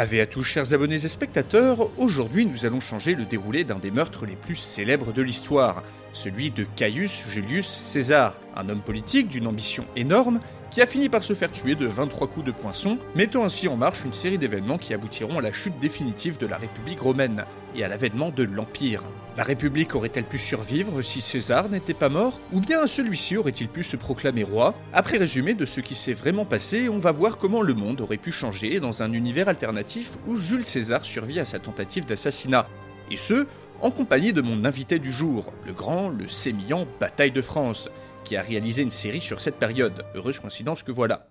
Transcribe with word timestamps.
Ave 0.00 0.20
à 0.20 0.26
tous 0.26 0.44
chers 0.44 0.74
abonnés 0.74 1.04
et 1.04 1.08
spectateurs, 1.08 1.90
aujourd'hui 1.98 2.46
nous 2.46 2.64
allons 2.64 2.78
changer 2.78 3.16
le 3.16 3.24
déroulé 3.24 3.64
d'un 3.64 3.80
des 3.80 3.90
meurtres 3.90 4.26
les 4.26 4.36
plus 4.36 4.54
célèbres 4.54 5.12
de 5.12 5.22
l'histoire, 5.22 5.82
celui 6.12 6.52
de 6.52 6.64
Caius 6.76 7.24
Julius 7.28 7.66
César, 7.66 8.38
un 8.54 8.68
homme 8.68 8.80
politique 8.80 9.26
d'une 9.26 9.48
ambition 9.48 9.84
énorme 9.96 10.38
qui 10.70 10.82
a 10.82 10.86
fini 10.86 11.08
par 11.08 11.24
se 11.24 11.34
faire 11.34 11.50
tuer 11.50 11.74
de 11.74 11.86
23 11.86 12.28
coups 12.28 12.46
de 12.46 12.52
poinçon, 12.52 12.98
mettant 13.14 13.44
ainsi 13.44 13.68
en 13.68 13.76
marche 13.76 14.04
une 14.04 14.12
série 14.12 14.38
d'événements 14.38 14.78
qui 14.78 14.94
aboutiront 14.94 15.38
à 15.38 15.42
la 15.42 15.52
chute 15.52 15.78
définitive 15.80 16.38
de 16.38 16.46
la 16.46 16.58
République 16.58 17.00
romaine 17.00 17.44
et 17.74 17.84
à 17.84 17.88
l'avènement 17.88 18.30
de 18.30 18.42
l'Empire. 18.44 19.02
La 19.36 19.44
République 19.44 19.94
aurait-elle 19.94 20.24
pu 20.24 20.38
survivre 20.38 21.00
si 21.02 21.20
César 21.20 21.68
n'était 21.68 21.94
pas 21.94 22.08
mort? 22.08 22.40
Ou 22.52 22.60
bien 22.60 22.86
celui-ci 22.86 23.36
aurait-il 23.36 23.68
pu 23.68 23.82
se 23.82 23.96
proclamer 23.96 24.42
roi? 24.42 24.74
Après 24.92 25.16
résumé 25.16 25.54
de 25.54 25.64
ce 25.64 25.80
qui 25.80 25.94
s'est 25.94 26.12
vraiment 26.12 26.44
passé, 26.44 26.88
on 26.88 26.98
va 26.98 27.12
voir 27.12 27.38
comment 27.38 27.62
le 27.62 27.74
monde 27.74 28.00
aurait 28.00 28.16
pu 28.16 28.32
changer 28.32 28.80
dans 28.80 29.02
un 29.02 29.12
univers 29.12 29.48
alternatif 29.48 30.18
où 30.26 30.36
Jules 30.36 30.64
César 30.64 31.04
survit 31.04 31.40
à 31.40 31.44
sa 31.44 31.58
tentative 31.58 32.04
d'assassinat. 32.04 32.66
Et 33.10 33.16
ce, 33.16 33.46
en 33.80 33.90
compagnie 33.92 34.32
de 34.32 34.42
mon 34.42 34.64
invité 34.64 34.98
du 34.98 35.12
jour, 35.12 35.52
le 35.64 35.72
grand, 35.72 36.08
le 36.08 36.26
sémillant 36.26 36.86
Bataille 36.98 37.30
de 37.30 37.42
France, 37.42 37.88
qui 38.28 38.36
a 38.36 38.42
réalisé 38.42 38.82
une 38.82 38.90
série 38.90 39.22
sur 39.22 39.40
cette 39.40 39.56
période. 39.56 40.04
Heureuse 40.14 40.38
coïncidence 40.38 40.82
que 40.82 40.92
voilà. 40.92 41.30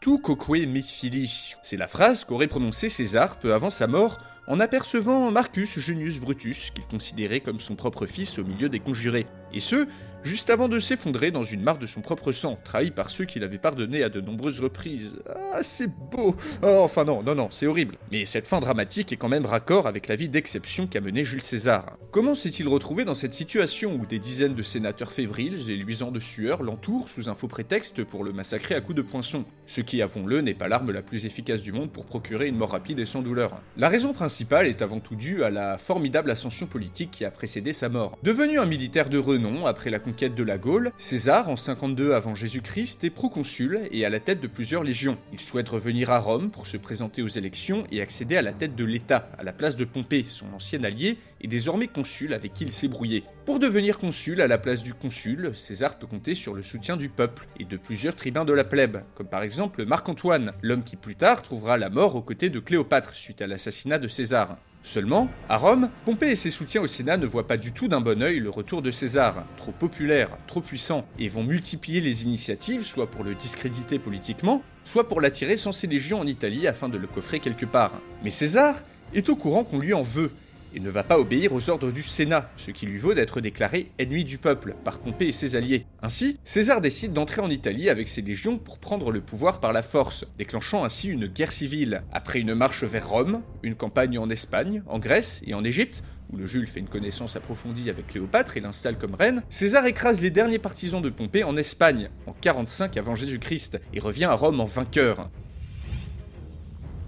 Tu 0.00 0.20
coque 0.20 0.48
mi 0.50 0.84
fili, 0.84 1.56
c'est 1.64 1.76
la 1.76 1.88
phrase 1.88 2.24
qu'aurait 2.24 2.46
prononcée 2.46 2.88
César 2.88 3.40
peu 3.40 3.54
avant 3.54 3.70
sa 3.70 3.88
mort 3.88 4.20
en 4.46 4.60
apercevant 4.60 5.32
Marcus 5.32 5.80
Junius 5.80 6.20
Brutus, 6.20 6.70
qu'il 6.70 6.86
considérait 6.86 7.40
comme 7.40 7.58
son 7.58 7.74
propre 7.74 8.06
fils 8.06 8.38
au 8.38 8.44
milieu 8.44 8.68
des 8.68 8.78
conjurés, 8.78 9.26
et 9.52 9.60
ce, 9.60 9.86
juste 10.26 10.50
avant 10.50 10.68
de 10.68 10.80
s'effondrer 10.80 11.30
dans 11.30 11.44
une 11.44 11.62
mare 11.62 11.78
de 11.78 11.86
son 11.86 12.00
propre 12.00 12.32
sang, 12.32 12.58
trahi 12.64 12.90
par 12.90 13.10
ceux 13.10 13.24
qui 13.24 13.38
l'avaient 13.38 13.58
pardonné 13.58 14.02
à 14.02 14.08
de 14.08 14.20
nombreuses 14.20 14.60
reprises. 14.60 15.18
Ah, 15.52 15.62
c'est 15.62 15.90
beau 16.10 16.34
oh, 16.62 16.80
Enfin 16.82 17.04
non, 17.04 17.22
non, 17.22 17.34
non, 17.34 17.48
c'est 17.50 17.66
horrible. 17.66 17.96
Mais 18.10 18.24
cette 18.24 18.46
fin 18.46 18.60
dramatique 18.60 19.12
est 19.12 19.16
quand 19.16 19.28
même 19.28 19.46
raccord 19.46 19.86
avec 19.86 20.08
la 20.08 20.16
vie 20.16 20.28
d'exception 20.28 20.86
qu'a 20.86 21.00
mené 21.00 21.24
Jules 21.24 21.42
César. 21.42 21.96
Comment 22.10 22.34
s'est-il 22.34 22.66
retrouvé 22.66 23.04
dans 23.04 23.14
cette 23.14 23.34
situation 23.34 23.94
où 23.94 24.04
des 24.04 24.18
dizaines 24.18 24.54
de 24.54 24.62
sénateurs 24.62 25.12
fébriles 25.12 25.70
et 25.70 25.76
luisants 25.76 26.10
de 26.10 26.20
sueur 26.20 26.62
l'entourent 26.62 27.08
sous 27.08 27.28
un 27.28 27.34
faux 27.34 27.48
prétexte 27.48 28.02
pour 28.04 28.24
le 28.24 28.32
massacrer 28.32 28.74
à 28.74 28.80
coups 28.80 28.96
de 28.96 29.02
poinçon? 29.02 29.44
Ce 29.66 29.80
qui, 29.80 30.02
avouons-le, 30.02 30.40
n'est 30.40 30.54
pas 30.54 30.68
l'arme 30.68 30.90
la 30.90 31.02
plus 31.02 31.24
efficace 31.24 31.62
du 31.62 31.72
monde 31.72 31.92
pour 31.92 32.04
procurer 32.04 32.48
une 32.48 32.56
mort 32.56 32.72
rapide 32.72 32.98
et 32.98 33.06
sans 33.06 33.22
douleur. 33.22 33.60
La 33.76 33.88
raison 33.88 34.12
principale 34.12 34.66
est 34.66 34.82
avant 34.82 34.98
tout 34.98 35.14
due 35.14 35.44
à 35.44 35.50
la 35.50 35.78
formidable 35.78 36.30
ascension 36.30 36.66
politique 36.66 37.10
qui 37.12 37.24
a 37.24 37.30
précédé 37.30 37.72
sa 37.72 37.88
mort. 37.88 38.18
Devenu 38.22 38.58
un 38.58 38.66
militaire 38.66 39.08
de 39.08 39.18
après 39.66 39.90
la 39.90 39.98
conquête 39.98 40.34
de 40.34 40.42
la 40.42 40.56
Gaule, 40.56 40.92
César, 40.96 41.48
en 41.48 41.56
52 41.56 42.14
avant 42.14 42.34
Jésus-Christ, 42.34 43.04
est 43.04 43.10
proconsul 43.10 43.80
et 43.90 44.04
à 44.04 44.10
la 44.10 44.18
tête 44.18 44.40
de 44.40 44.46
plusieurs 44.46 44.82
légions. 44.82 45.18
Il 45.32 45.40
souhaite 45.40 45.68
revenir 45.68 46.10
à 46.10 46.18
Rome 46.18 46.50
pour 46.50 46.66
se 46.66 46.76
présenter 46.76 47.22
aux 47.22 47.28
élections 47.28 47.84
et 47.92 48.00
accéder 48.00 48.36
à 48.36 48.42
la 48.42 48.52
tête 48.52 48.74
de 48.76 48.84
l'État, 48.84 49.28
à 49.38 49.42
la 49.42 49.52
place 49.52 49.76
de 49.76 49.84
Pompée, 49.84 50.24
son 50.24 50.46
ancien 50.54 50.82
allié 50.84 51.18
et 51.40 51.48
désormais 51.48 51.86
consul 51.86 52.32
avec 52.32 52.54
qui 52.54 52.64
il 52.64 52.72
s'est 52.72 52.88
brouillé. 52.88 53.24
Pour 53.44 53.58
devenir 53.58 53.98
consul 53.98 54.40
à 54.40 54.46
la 54.46 54.58
place 54.58 54.82
du 54.82 54.94
consul, 54.94 55.52
César 55.54 55.98
peut 55.98 56.06
compter 56.06 56.34
sur 56.34 56.54
le 56.54 56.62
soutien 56.62 56.96
du 56.96 57.08
peuple 57.08 57.46
et 57.60 57.64
de 57.64 57.76
plusieurs 57.76 58.14
tribuns 58.14 58.44
de 58.44 58.52
la 58.52 58.64
plèbe, 58.64 58.98
comme 59.14 59.28
par 59.28 59.42
exemple 59.42 59.84
Marc-Antoine, 59.84 60.52
l'homme 60.62 60.82
qui 60.82 60.96
plus 60.96 61.16
tard 61.16 61.42
trouvera 61.42 61.76
la 61.76 61.90
mort 61.90 62.16
aux 62.16 62.22
côtés 62.22 62.48
de 62.48 62.58
Cléopâtre 62.58 63.12
suite 63.12 63.42
à 63.42 63.46
l'assassinat 63.46 63.98
de 63.98 64.08
César. 64.08 64.56
Seulement, 64.86 65.28
à 65.48 65.56
Rome, 65.56 65.90
Pompée 66.04 66.30
et 66.30 66.36
ses 66.36 66.52
soutiens 66.52 66.80
au 66.80 66.86
Sénat 66.86 67.16
ne 67.16 67.26
voient 67.26 67.48
pas 67.48 67.56
du 67.56 67.72
tout 67.72 67.88
d'un 67.88 68.00
bon 68.00 68.22
œil 68.22 68.38
le 68.38 68.50
retour 68.50 68.82
de 68.82 68.92
César, 68.92 69.44
trop 69.56 69.72
populaire, 69.72 70.28
trop 70.46 70.60
puissant, 70.60 71.04
et 71.18 71.26
vont 71.26 71.42
multiplier 71.42 72.00
les 72.00 72.24
initiatives, 72.24 72.84
soit 72.84 73.10
pour 73.10 73.24
le 73.24 73.34
discréditer 73.34 73.98
politiquement, 73.98 74.62
soit 74.84 75.08
pour 75.08 75.20
l'attirer 75.20 75.56
sans 75.56 75.72
ses 75.72 75.88
légions 75.88 76.20
en 76.20 76.26
Italie 76.28 76.68
afin 76.68 76.88
de 76.88 76.98
le 76.98 77.08
coffrer 77.08 77.40
quelque 77.40 77.66
part. 77.66 78.00
Mais 78.22 78.30
César 78.30 78.76
est 79.12 79.28
au 79.28 79.34
courant 79.34 79.64
qu'on 79.64 79.80
lui 79.80 79.92
en 79.92 80.02
veut, 80.02 80.30
et 80.76 80.80
ne 80.80 80.90
va 80.90 81.02
pas 81.02 81.18
obéir 81.18 81.54
aux 81.54 81.70
ordres 81.70 81.90
du 81.90 82.02
Sénat, 82.02 82.50
ce 82.56 82.70
qui 82.70 82.84
lui 82.84 82.98
vaut 82.98 83.14
d'être 83.14 83.40
déclaré 83.40 83.90
ennemi 83.98 84.24
du 84.24 84.36
peuple 84.36 84.76
par 84.84 84.98
Pompée 84.98 85.28
et 85.28 85.32
ses 85.32 85.56
alliés. 85.56 85.86
Ainsi, 86.02 86.38
César 86.44 86.82
décide 86.82 87.14
d'entrer 87.14 87.40
en 87.40 87.50
Italie 87.50 87.88
avec 87.88 88.06
ses 88.06 88.20
légions 88.20 88.58
pour 88.58 88.78
prendre 88.78 89.10
le 89.10 89.22
pouvoir 89.22 89.58
par 89.58 89.72
la 89.72 89.82
force, 89.82 90.26
déclenchant 90.36 90.84
ainsi 90.84 91.08
une 91.08 91.26
guerre 91.26 91.50
civile. 91.50 92.02
Après 92.12 92.40
une 92.40 92.54
marche 92.54 92.84
vers 92.84 93.08
Rome, 93.08 93.42
une 93.62 93.74
campagne 93.74 94.18
en 94.18 94.28
Espagne, 94.28 94.82
en 94.86 94.98
Grèce 94.98 95.42
et 95.46 95.54
en 95.54 95.64
Égypte, 95.64 96.02
où 96.30 96.36
le 96.36 96.46
Jules 96.46 96.68
fait 96.68 96.80
une 96.80 96.88
connaissance 96.88 97.36
approfondie 97.36 97.88
avec 97.88 98.08
Cléopâtre 98.08 98.58
et 98.58 98.60
l'installe 98.60 98.98
comme 98.98 99.14
reine, 99.14 99.42
César 99.48 99.86
écrase 99.86 100.20
les 100.20 100.30
derniers 100.30 100.58
partisans 100.58 101.00
de 101.00 101.08
Pompée 101.08 101.44
en 101.44 101.56
Espagne, 101.56 102.10
en 102.26 102.32
45 102.32 102.98
avant 102.98 103.16
Jésus-Christ, 103.16 103.80
et 103.94 104.00
revient 104.00 104.24
à 104.24 104.34
Rome 104.34 104.60
en 104.60 104.66
vainqueur. 104.66 105.30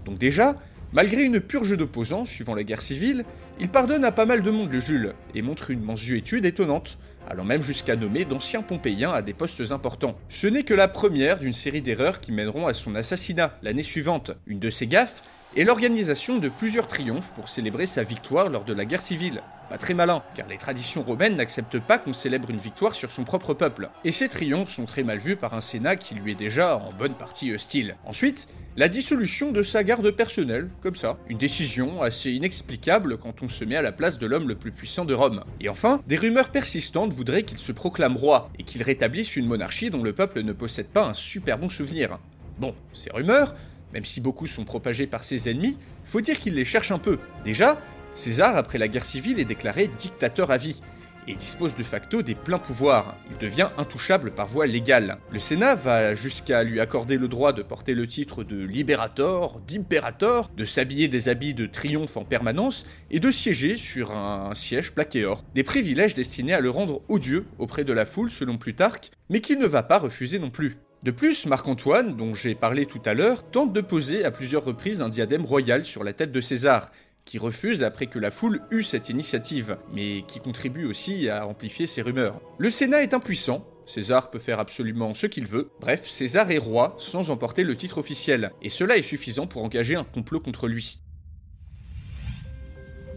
Donc 0.05 0.17
déjà, 0.17 0.55
Malgré 0.91 1.21
une 1.21 1.39
purge 1.39 1.77
d'opposants 1.77 2.25
suivant 2.25 2.55
la 2.55 2.63
guerre 2.63 2.81
civile, 2.81 3.23
il 3.59 3.69
pardonne 3.69 4.03
à 4.03 4.11
pas 4.11 4.25
mal 4.25 4.41
de 4.41 4.49
monde 4.49 4.71
le 4.71 4.79
Jules, 4.79 5.13
et 5.35 5.43
montre 5.43 5.69
une 5.69 5.83
mansuétude 5.83 6.45
étonnante, 6.45 6.97
allant 7.29 7.45
même 7.45 7.61
jusqu'à 7.61 7.95
nommer 7.95 8.25
d'anciens 8.25 8.63
Pompéiens 8.63 9.11
à 9.11 9.21
des 9.21 9.35
postes 9.35 9.71
importants. 9.71 10.17
Ce 10.29 10.47
n'est 10.47 10.63
que 10.63 10.73
la 10.73 10.87
première 10.87 11.37
d'une 11.37 11.53
série 11.53 11.83
d'erreurs 11.83 12.19
qui 12.19 12.31
mèneront 12.31 12.65
à 12.65 12.73
son 12.73 12.95
assassinat 12.95 13.55
l'année 13.61 13.83
suivante. 13.83 14.31
Une 14.47 14.57
de 14.57 14.71
ses 14.71 14.87
gaffes 14.87 15.21
est 15.55 15.63
l'organisation 15.63 16.37
de 16.37 16.49
plusieurs 16.49 16.87
triomphes 16.87 17.31
pour 17.33 17.49
célébrer 17.49 17.87
sa 17.87 18.03
victoire 18.03 18.49
lors 18.49 18.63
de 18.63 18.73
la 18.73 18.85
guerre 18.85 19.01
civile. 19.01 19.41
Pas 19.69 19.77
très 19.77 19.93
malin, 19.93 20.23
car 20.33 20.47
les 20.47 20.57
traditions 20.57 21.03
romaines 21.03 21.35
n'acceptent 21.35 21.79
pas 21.79 21.99
qu'on 21.99 22.13
célèbre 22.13 22.49
une 22.49 22.57
victoire 22.57 22.93
sur 22.93 23.11
son 23.11 23.23
propre 23.23 23.53
peuple. 23.53 23.89
Et 24.03 24.11
ces 24.11 24.27
triomphes 24.27 24.71
sont 24.71 24.85
très 24.85 25.03
mal 25.03 25.19
vus 25.19 25.35
par 25.35 25.53
un 25.53 25.61
Sénat 25.61 25.95
qui 25.95 26.15
lui 26.15 26.31
est 26.31 26.35
déjà 26.35 26.77
en 26.77 26.91
bonne 26.91 27.13
partie 27.13 27.53
hostile. 27.53 27.95
Ensuite, 28.05 28.47
la 28.77 28.89
dissolution 28.89 29.51
de 29.51 29.61
sa 29.61 29.83
garde 29.83 30.09
personnelle, 30.11 30.69
comme 30.81 30.95
ça. 30.95 31.17
Une 31.27 31.37
décision 31.37 32.01
assez 32.01 32.31
inexplicable 32.31 33.17
quand 33.17 33.43
on 33.43 33.49
se 33.49 33.63
met 33.63 33.75
à 33.75 33.83
la 33.83 33.91
place 33.91 34.17
de 34.17 34.25
l'homme 34.25 34.47
le 34.47 34.55
plus 34.55 34.71
puissant 34.71 35.05
de 35.05 35.13
Rome. 35.13 35.43
Et 35.59 35.69
enfin, 35.69 36.01
des 36.07 36.15
rumeurs 36.15 36.49
persistantes 36.49 37.13
voudraient 37.13 37.43
qu'il 37.43 37.59
se 37.59 37.71
proclame 37.71 38.17
roi, 38.17 38.49
et 38.57 38.63
qu'il 38.63 38.81
rétablisse 38.81 39.35
une 39.35 39.47
monarchie 39.47 39.89
dont 39.89 40.03
le 40.03 40.13
peuple 40.13 40.41
ne 40.41 40.53
possède 40.53 40.87
pas 40.87 41.07
un 41.07 41.13
super 41.13 41.57
bon 41.57 41.69
souvenir. 41.69 42.17
Bon, 42.57 42.75
ces 42.93 43.11
rumeurs, 43.11 43.53
même 43.93 44.05
si 44.05 44.21
beaucoup 44.21 44.47
sont 44.47 44.65
propagées 44.65 45.07
par 45.07 45.23
ses 45.23 45.49
ennemis, 45.49 45.77
faut 46.03 46.21
dire 46.21 46.39
qu'il 46.39 46.55
les 46.55 46.65
cherche 46.65 46.91
un 46.91 46.99
peu. 46.99 47.19
Déjà, 47.43 47.79
César, 48.13 48.57
après 48.57 48.77
la 48.77 48.87
guerre 48.87 49.05
civile, 49.05 49.39
est 49.39 49.45
déclaré 49.45 49.87
dictateur 49.87 50.51
à 50.51 50.57
vie 50.57 50.81
et 51.27 51.35
dispose 51.35 51.75
de 51.75 51.83
facto 51.83 52.21
des 52.21 52.33
pleins 52.33 52.57
pouvoirs. 52.57 53.15
Il 53.29 53.37
devient 53.37 53.69
intouchable 53.77 54.31
par 54.31 54.47
voie 54.47 54.65
légale. 54.65 55.19
Le 55.31 55.37
Sénat 55.37 55.75
va 55.75 56.15
jusqu'à 56.15 56.63
lui 56.63 56.79
accorder 56.79 57.17
le 57.17 57.27
droit 57.27 57.53
de 57.53 57.61
porter 57.61 57.93
le 57.93 58.07
titre 58.07 58.43
de 58.43 58.63
libérator, 58.63 59.61
d'impérator, 59.67 60.49
de 60.57 60.63
s'habiller 60.63 61.07
des 61.07 61.29
habits 61.29 61.53
de 61.53 61.67
triomphe 61.67 62.17
en 62.17 62.23
permanence 62.23 62.85
et 63.11 63.19
de 63.19 63.31
siéger 63.31 63.77
sur 63.77 64.11
un 64.11 64.55
siège 64.55 64.91
plaqué 64.91 65.25
or. 65.25 65.43
Des 65.53 65.63
privilèges 65.63 66.15
destinés 66.15 66.53
à 66.53 66.61
le 66.61 66.71
rendre 66.71 67.01
odieux 67.09 67.45
auprès 67.59 67.83
de 67.83 67.93
la 67.93 68.05
foule 68.05 68.31
selon 68.31 68.57
Plutarque, 68.57 69.11
mais 69.29 69.39
qu'il 69.39 69.59
ne 69.59 69.67
va 69.67 69.83
pas 69.83 69.99
refuser 69.99 70.39
non 70.39 70.49
plus. 70.49 70.77
De 71.01 71.11
plus, 71.11 71.45
Marc-Antoine, 71.45 72.17
dont 72.17 72.35
j'ai 72.35 72.55
parlé 72.55 72.85
tout 72.85 73.01
à 73.05 73.13
l'heure, 73.13 73.49
tente 73.49 73.71
de 73.71 73.79
poser 73.79 74.25
à 74.25 74.31
plusieurs 74.31 74.65
reprises 74.65 75.01
un 75.01 75.07
diadème 75.07 75.45
royal 75.45 75.85
sur 75.85 76.03
la 76.03 76.11
tête 76.11 76.33
de 76.33 76.41
César, 76.41 76.91
qui 77.23 77.37
refuse 77.37 77.83
après 77.83 78.07
que 78.07 78.19
la 78.19 78.31
foule 78.31 78.59
eut 78.69 78.83
cette 78.83 79.07
initiative, 79.07 79.77
mais 79.93 80.23
qui 80.27 80.41
contribue 80.41 80.85
aussi 80.85 81.29
à 81.29 81.47
amplifier 81.47 81.87
ces 81.87 82.01
rumeurs. 82.01 82.41
Le 82.57 82.69
Sénat 82.69 83.01
est 83.01 83.13
impuissant, 83.13 83.65
César 83.85 84.29
peut 84.29 84.39
faire 84.39 84.59
absolument 84.59 85.13
ce 85.13 85.25
qu'il 85.25 85.47
veut. 85.47 85.69
Bref, 85.79 86.05
César 86.05 86.51
est 86.51 86.57
roi 86.57 86.95
sans 86.97 87.31
emporter 87.31 87.63
le 87.63 87.77
titre 87.77 87.99
officiel, 87.99 88.51
et 88.61 88.69
cela 88.69 88.97
est 88.97 89.01
suffisant 89.01 89.47
pour 89.47 89.63
engager 89.63 89.95
un 89.95 90.03
complot 90.03 90.41
contre 90.41 90.67
lui. 90.67 90.99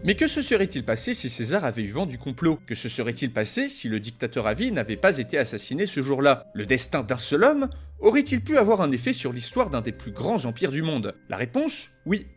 Mais 0.05 0.15
que 0.15 0.27
se 0.27 0.41
serait-il 0.41 0.83
passé 0.83 1.13
si 1.13 1.29
César 1.29 1.63
avait 1.63 1.81
eu 1.81 1.91
vent 1.91 2.05
du 2.05 2.17
complot? 2.17 2.59
Que 2.67 2.75
se 2.75 2.89
serait-il 2.89 3.31
passé 3.31 3.69
si 3.69 3.87
le 3.87 4.01
dictateur 4.01 4.47
à 4.47 4.53
vie 4.53 4.73
n'avait 4.73 4.97
pas 4.97 5.17
été 5.17 5.37
assassiné 5.37 5.85
ce 5.85 6.03
jour-là? 6.03 6.47
Le 6.53 6.65
destin 6.65 7.03
d'un 7.03 7.15
seul 7.15 7.45
homme 7.45 7.69
aurait-il 8.01 8.43
pu 8.43 8.57
avoir 8.57 8.81
un 8.81 8.91
effet 8.91 9.13
sur 9.13 9.31
l'histoire 9.31 9.69
d'un 9.69 9.79
des 9.79 9.93
plus 9.93 10.11
grands 10.11 10.43
empires 10.43 10.71
du 10.71 10.81
monde? 10.81 11.15
La 11.29 11.37
réponse 11.37 11.89
Oui 12.05 12.27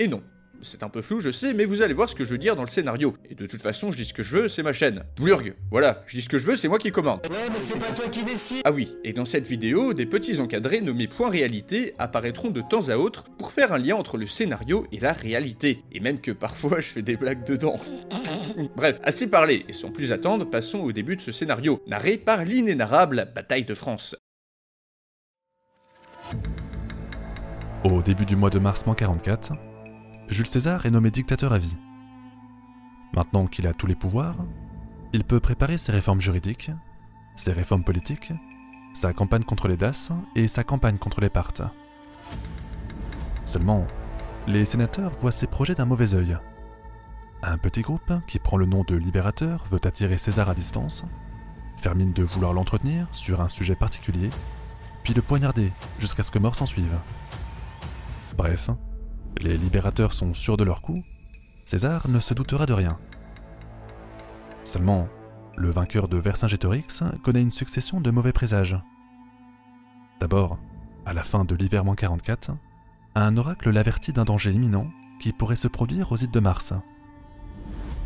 et 0.00 0.08
non. 0.08 0.20
C'est 0.62 0.82
un 0.82 0.88
peu 0.88 1.02
flou, 1.02 1.20
je 1.20 1.30
sais, 1.30 1.54
mais 1.54 1.64
vous 1.64 1.82
allez 1.82 1.94
voir 1.94 2.08
ce 2.08 2.14
que 2.14 2.24
je 2.24 2.30
veux 2.30 2.38
dire 2.38 2.56
dans 2.56 2.64
le 2.64 2.70
scénario. 2.70 3.14
Et 3.28 3.34
de 3.34 3.46
toute 3.46 3.60
façon, 3.60 3.92
je 3.92 3.96
dis 3.96 4.04
ce 4.04 4.14
que 4.14 4.22
je 4.22 4.36
veux, 4.36 4.48
c'est 4.48 4.62
ma 4.62 4.72
chaîne. 4.72 5.04
Blurg, 5.20 5.52
voilà, 5.70 6.02
je 6.06 6.16
dis 6.16 6.22
ce 6.22 6.28
que 6.28 6.38
je 6.38 6.46
veux, 6.46 6.56
c'est 6.56 6.68
moi 6.68 6.78
qui 6.78 6.90
commande. 6.90 7.20
Ouais, 7.30 7.48
mais 7.52 7.60
c'est 7.60 7.78
pas 7.78 7.92
toi 7.92 8.08
qui 8.08 8.22
décide. 8.24 8.62
Ah 8.64 8.72
oui, 8.72 8.96
et 9.04 9.12
dans 9.12 9.24
cette 9.24 9.46
vidéo, 9.46 9.92
des 9.92 10.06
petits 10.06 10.40
encadrés 10.40 10.80
nommés 10.80 11.08
points 11.08 11.30
réalité 11.30 11.94
apparaîtront 11.98 12.50
de 12.50 12.60
temps 12.60 12.88
à 12.88 12.96
autre 12.96 13.24
pour 13.38 13.52
faire 13.52 13.72
un 13.72 13.78
lien 13.78 13.96
entre 13.96 14.16
le 14.16 14.26
scénario 14.26 14.86
et 14.92 15.00
la 15.00 15.12
réalité. 15.12 15.80
Et 15.92 16.00
même 16.00 16.20
que 16.20 16.30
parfois 16.30 16.80
je 16.80 16.88
fais 16.88 17.02
des 17.02 17.16
blagues 17.16 17.44
dedans. 17.44 17.76
Bref, 18.76 19.00
assez 19.02 19.26
parlé, 19.26 19.64
et 19.68 19.72
sans 19.72 19.90
plus 19.90 20.12
attendre, 20.12 20.48
passons 20.48 20.80
au 20.80 20.92
début 20.92 21.16
de 21.16 21.22
ce 21.22 21.32
scénario, 21.32 21.82
narré 21.86 22.16
par 22.16 22.44
l'inénarrable 22.44 23.30
Bataille 23.34 23.64
de 23.64 23.74
France. 23.74 24.16
Au 27.84 28.00
début 28.00 28.24
du 28.24 28.36
mois 28.36 28.50
de 28.50 28.60
mars 28.60 28.82
1944, 28.86 29.71
Jules 30.32 30.46
César 30.46 30.86
est 30.86 30.90
nommé 30.90 31.10
dictateur 31.10 31.52
à 31.52 31.58
vie. 31.58 31.76
Maintenant 33.14 33.46
qu'il 33.46 33.66
a 33.66 33.74
tous 33.74 33.86
les 33.86 33.94
pouvoirs, 33.94 34.36
il 35.12 35.24
peut 35.24 35.40
préparer 35.40 35.76
ses 35.76 35.92
réformes 35.92 36.22
juridiques, 36.22 36.70
ses 37.36 37.52
réformes 37.52 37.84
politiques, 37.84 38.32
sa 38.94 39.12
campagne 39.12 39.44
contre 39.44 39.68
les 39.68 39.76
DAS 39.76 40.10
et 40.34 40.48
sa 40.48 40.64
campagne 40.64 40.96
contre 40.96 41.20
les 41.20 41.28
Partes. 41.28 41.60
Seulement, 43.44 43.86
les 44.46 44.64
sénateurs 44.64 45.12
voient 45.20 45.32
ces 45.32 45.46
projets 45.46 45.74
d'un 45.74 45.84
mauvais 45.84 46.14
œil. 46.14 46.38
Un 47.42 47.58
petit 47.58 47.82
groupe, 47.82 48.14
qui 48.26 48.38
prend 48.38 48.56
le 48.56 48.64
nom 48.64 48.84
de 48.84 48.96
Libérateur, 48.96 49.66
veut 49.70 49.80
attirer 49.84 50.16
César 50.16 50.48
à 50.48 50.54
distance, 50.54 51.04
faire 51.76 51.94
mine 51.94 52.14
de 52.14 52.22
vouloir 52.22 52.54
l'entretenir 52.54 53.06
sur 53.12 53.42
un 53.42 53.48
sujet 53.48 53.76
particulier, 53.76 54.30
puis 55.02 55.12
le 55.12 55.20
poignarder 55.20 55.72
jusqu'à 55.98 56.22
ce 56.22 56.30
que 56.30 56.38
mort 56.38 56.54
s'en 56.54 56.64
suive. 56.64 56.96
Bref, 58.38 58.70
les 59.40 59.56
libérateurs 59.56 60.12
sont 60.12 60.34
sûrs 60.34 60.56
de 60.56 60.64
leur 60.64 60.82
coup, 60.82 61.02
César 61.64 62.08
ne 62.08 62.20
se 62.20 62.34
doutera 62.34 62.66
de 62.66 62.72
rien. 62.72 62.98
Seulement, 64.64 65.08
le 65.56 65.70
vainqueur 65.70 66.08
de 66.08 66.16
Vercingétorix 66.16 67.02
connaît 67.22 67.42
une 67.42 67.52
succession 67.52 68.00
de 68.00 68.10
mauvais 68.10 68.32
présages. 68.32 68.78
D'abord, 70.20 70.58
à 71.04 71.12
la 71.12 71.22
fin 71.22 71.44
de 71.44 71.54
l'hiver 71.54 71.84
44, 71.96 72.52
un 73.14 73.36
oracle 73.36 73.70
l'avertit 73.70 74.12
d'un 74.12 74.24
danger 74.24 74.52
imminent 74.52 74.90
qui 75.20 75.32
pourrait 75.32 75.56
se 75.56 75.68
produire 75.68 76.12
aux 76.12 76.16
îles 76.16 76.30
de 76.30 76.40
Mars. 76.40 76.72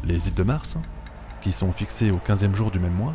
Les 0.04 0.28
îles 0.28 0.34
de 0.34 0.42
Mars, 0.42 0.76
qui 1.40 1.52
sont 1.52 1.72
fixées 1.72 2.10
au 2.10 2.18
15e 2.18 2.54
jour 2.54 2.70
du 2.70 2.78
même 2.78 2.94
mois, 2.94 3.14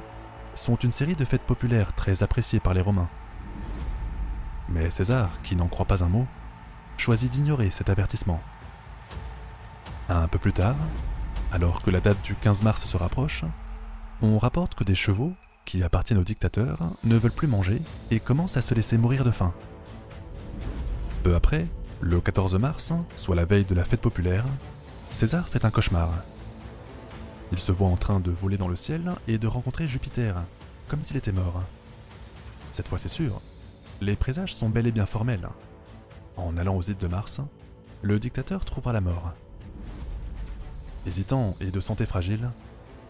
sont 0.56 0.76
une 0.76 0.92
série 0.92 1.16
de 1.16 1.26
fêtes 1.26 1.42
populaires 1.42 1.94
très 1.94 2.24
appréciées 2.24 2.60
par 2.60 2.74
les 2.74 2.82
Romains. 2.82 3.10
Mais 4.70 4.90
César, 4.90 5.30
qui 5.44 5.56
n'en 5.56 5.68
croit 5.68 5.86
pas 5.86 6.04
un 6.04 6.08
mot, 6.08 6.28
choisit 7.02 7.32
d'ignorer 7.32 7.72
cet 7.72 7.90
avertissement. 7.90 8.40
Un 10.08 10.28
peu 10.28 10.38
plus 10.38 10.54
tard, 10.54 10.76
alors 11.52 11.82
que 11.82 11.90
la 11.90 12.00
date 12.00 12.22
du 12.22 12.36
15 12.36 12.62
mars 12.62 12.86
se 12.86 12.96
rapproche, 12.96 13.44
on 14.22 14.38
rapporte 14.38 14.76
que 14.76 14.84
des 14.84 14.94
chevaux, 14.94 15.34
qui 15.66 15.82
appartiennent 15.82 16.20
au 16.20 16.24
dictateur, 16.24 16.78
ne 17.04 17.16
veulent 17.16 17.32
plus 17.32 17.48
manger 17.48 17.82
et 18.12 18.20
commencent 18.20 18.58
à 18.58 18.62
se 18.62 18.76
laisser 18.76 19.00
mourir 19.00 19.24
de 19.24 19.32
faim. 19.32 19.52
Peu 21.24 21.34
après, 21.34 21.66
le 22.02 22.22
14 22.22 22.56
mars, 22.56 22.94
soit 23.16 23.36
la 23.36 23.46
veille 23.46 23.66
de 23.66 23.76
la 23.76 23.84
fête 23.84 24.02
populaire, 24.02 24.46
César 25.12 25.48
fait 25.48 25.66
un 25.66 25.72
cauchemar. 25.72 26.10
Il 27.52 27.58
se 27.58 27.72
voit 27.72 27.90
en 27.90 27.98
train 27.98 28.20
de 28.20 28.32
voler 28.32 28.58
dans 28.58 28.68
le 28.68 28.76
ciel 28.76 29.12
et 29.28 29.40
de 29.40 29.48
rencontrer 29.48 29.88
Jupiter, 29.88 30.36
comme 30.88 31.02
s'il 31.02 31.18
était 31.18 31.32
mort. 31.32 31.64
Cette 32.70 32.88
fois 32.88 33.00
c'est 33.00 33.10
sûr, 33.10 33.42
les 34.02 34.16
présages 34.16 34.54
sont 34.54 34.70
bel 34.70 34.86
et 34.86 34.92
bien 34.92 35.08
formels. 35.08 35.50
En 36.38 36.58
allant 36.58 36.76
aux 36.76 36.82
îles 36.82 36.98
de 36.98 37.08
Mars, 37.08 37.42
le 38.02 38.20
dictateur 38.20 38.66
trouvera 38.66 38.94
la 38.94 39.02
mort. 39.02 39.34
Hésitant 41.06 41.56
et 41.60 41.72
de 41.72 41.80
santé 41.80 42.06
fragile, 42.06 42.50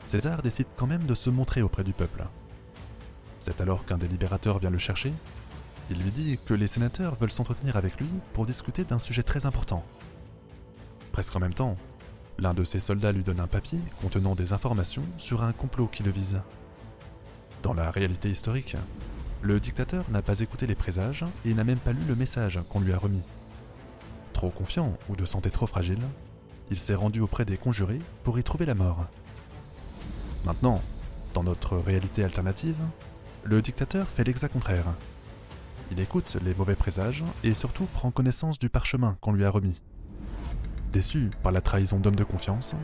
César 0.06 0.42
décide 0.42 0.68
quand 0.76 0.88
même 0.88 1.06
de 1.06 1.14
se 1.14 1.30
montrer 1.30 1.62
auprès 1.62 1.84
du 1.84 1.94
peuple. 1.94 2.24
C'est 3.40 3.62
alors 3.62 3.86
qu'un 3.86 3.98
des 3.98 4.08
libérateurs 4.08 4.60
vient 4.60 4.70
le 4.70 4.78
chercher. 4.78 5.14
Il 5.90 5.98
lui 6.02 6.12
dit 6.12 6.40
que 6.46 6.54
les 6.54 6.68
sénateurs 6.68 7.16
veulent 7.16 7.32
s'entretenir 7.32 7.76
avec 7.76 8.00
lui 8.00 8.10
pour 8.34 8.46
discuter 8.46 8.84
d'un 8.84 9.00
sujet 9.00 9.24
très 9.24 9.46
important. 9.46 9.84
Presque 11.12 11.36
en 11.36 11.40
même 11.40 11.54
temps, 11.54 11.76
l'un 12.40 12.54
de 12.54 12.64
ses 12.64 12.80
soldats 12.80 13.12
lui 13.12 13.24
donne 13.24 13.40
un 13.40 13.48
papier 13.48 13.80
contenant 14.02 14.36
des 14.36 14.54
informations 14.54 15.04
sur 15.18 15.44
un 15.44 15.52
complot 15.52 15.88
qui 15.88 16.04
le 16.04 16.12
vise. 16.12 16.40
Dans 17.64 17.74
la 17.74 17.92
réalité 17.92 18.30
historique, 18.30 18.76
le 19.42 19.60
dictateur 19.60 20.06
n'a 20.12 20.22
pas 20.22 20.40
écouté 20.40 20.68
les 20.68 20.76
présages 20.76 21.26
et 21.46 21.54
n'a 21.54 21.64
même 21.64 21.80
pas 21.80 21.94
lu 21.94 22.02
le 22.08 22.16
message 22.16 22.60
qu'on 22.70 22.80
lui 22.80 22.94
a 22.94 22.98
remis. 22.98 23.24
Trop 24.34 24.50
confiant 24.50 24.98
ou 25.10 25.16
de 25.16 25.26
santé 25.26 25.50
trop 25.50 25.66
fragile, 25.66 26.02
il 26.70 26.78
s'est 26.78 26.96
rendu 26.96 27.22
auprès 27.22 27.44
des 27.44 27.58
conjurés 27.58 28.00
pour 28.24 28.38
y 28.38 28.44
trouver 28.44 28.66
la 28.66 28.76
mort. 28.76 29.08
Maintenant, 30.46 30.82
dans 31.34 31.44
notre 31.44 31.78
réalité 31.78 32.24
alternative, 32.24 32.78
le 33.44 33.62
dictateur 33.62 34.08
fait 34.08 34.24
l'exact 34.24 34.54
contraire. 34.54 34.94
Il 35.92 36.00
écoute 36.00 36.38
les 36.44 36.54
mauvais 36.54 36.76
présages 36.76 37.24
et 37.44 37.54
surtout 37.54 37.86
prend 37.86 38.12
connaissance 38.12 38.60
du 38.60 38.70
parchemin 38.70 39.18
qu'on 39.22 39.34
lui 39.34 39.44
a 39.44 39.50
remis. 39.50 39.82
Déçu 40.94 41.32
par 41.42 41.52
la 41.52 41.62
trahison 41.62 42.00
d'homme 42.00 42.16
de 42.16 42.24
confiance, 42.24 42.76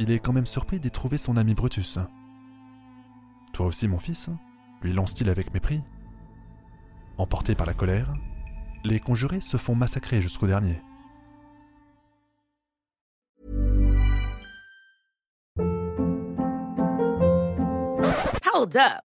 il 0.00 0.10
est 0.10 0.18
quand 0.18 0.32
même 0.32 0.46
surpris 0.46 0.80
d'y 0.80 0.90
trouver 0.90 1.18
son 1.18 1.36
ami 1.36 1.54
Brutus. 1.54 1.98
Toi 3.52 3.66
aussi, 3.66 3.86
mon 3.86 3.98
fils 3.98 4.28
lance-t-il 4.92 5.30
avec 5.30 5.52
mépris. 5.54 5.80
Emportés 7.18 7.54
par 7.54 7.66
la 7.66 7.74
colère, 7.74 8.14
les 8.84 9.00
conjurés 9.00 9.40
se 9.40 9.56
font 9.56 9.74
massacrer 9.74 10.20
jusqu'au 10.20 10.46
dernier. 10.46 10.80
Hold 18.54 18.76
up. 18.76 19.13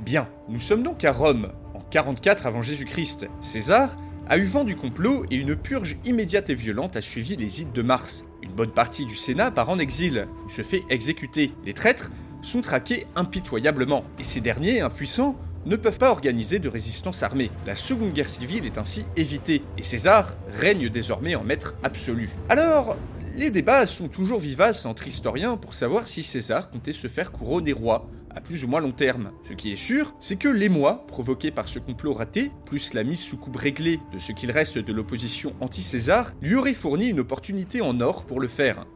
Bien, 0.00 0.28
nous 0.48 0.58
sommes 0.58 0.82
donc 0.82 1.04
à 1.04 1.12
Rome, 1.12 1.52
en 1.74 1.80
44 1.80 2.46
avant 2.46 2.62
Jésus-Christ. 2.62 3.26
César 3.42 3.96
a 4.30 4.38
eu 4.38 4.44
vent 4.44 4.64
du 4.64 4.74
complot 4.74 5.26
et 5.30 5.36
une 5.36 5.54
purge 5.54 5.98
immédiate 6.06 6.48
et 6.48 6.54
violente 6.54 6.96
a 6.96 7.02
suivi 7.02 7.36
les 7.36 7.60
îles 7.60 7.72
de 7.72 7.82
Mars. 7.82 8.24
Une 8.42 8.52
bonne 8.52 8.72
partie 8.72 9.04
du 9.04 9.14
Sénat 9.14 9.50
part 9.50 9.68
en 9.68 9.78
exil, 9.78 10.26
ou 10.46 10.48
se 10.48 10.62
fait 10.62 10.82
exécuter. 10.88 11.52
Les 11.66 11.74
traîtres 11.74 12.10
sont 12.40 12.62
traqués 12.62 13.06
impitoyablement, 13.14 14.02
et 14.18 14.22
ces 14.22 14.40
derniers, 14.40 14.80
impuissants, 14.80 15.36
ne 15.66 15.76
peuvent 15.76 15.98
pas 15.98 16.10
organiser 16.10 16.60
de 16.60 16.70
résistance 16.70 17.22
armée. 17.22 17.50
La 17.66 17.74
seconde 17.74 18.14
guerre 18.14 18.26
civile 18.26 18.64
est 18.64 18.78
ainsi 18.78 19.04
évitée, 19.18 19.60
et 19.76 19.82
César 19.82 20.34
règne 20.48 20.88
désormais 20.88 21.34
en 21.34 21.44
maître 21.44 21.76
absolu. 21.82 22.30
Alors, 22.48 22.96
les 23.36 23.50
débats 23.50 23.86
sont 23.86 24.08
toujours 24.08 24.40
vivaces 24.40 24.86
entre 24.86 25.06
historiens 25.06 25.56
pour 25.56 25.74
savoir 25.74 26.06
si 26.06 26.22
César 26.22 26.70
comptait 26.70 26.92
se 26.92 27.06
faire 27.06 27.32
couronner 27.32 27.72
roi, 27.72 28.08
à 28.30 28.40
plus 28.40 28.64
ou 28.64 28.68
moins 28.68 28.80
long 28.80 28.92
terme. 28.92 29.30
Ce 29.48 29.52
qui 29.52 29.72
est 29.72 29.76
sûr, 29.76 30.14
c'est 30.20 30.36
que 30.36 30.48
l'émoi, 30.48 31.06
provoqué 31.06 31.50
par 31.50 31.68
ce 31.68 31.78
complot 31.78 32.12
raté, 32.12 32.50
plus 32.66 32.92
la 32.92 33.04
mise 33.04 33.20
sous 33.20 33.36
coupe 33.36 33.56
réglée 33.56 34.00
de 34.12 34.18
ce 34.18 34.32
qu'il 34.32 34.50
reste 34.50 34.78
de 34.78 34.92
l'opposition 34.92 35.54
anti-César, 35.60 36.32
lui 36.42 36.56
aurait 36.56 36.74
fourni 36.74 37.06
une 37.06 37.20
opportunité 37.20 37.80
en 37.80 38.00
or 38.00 38.24
pour 38.24 38.40
le 38.40 38.48
faire. 38.48 38.86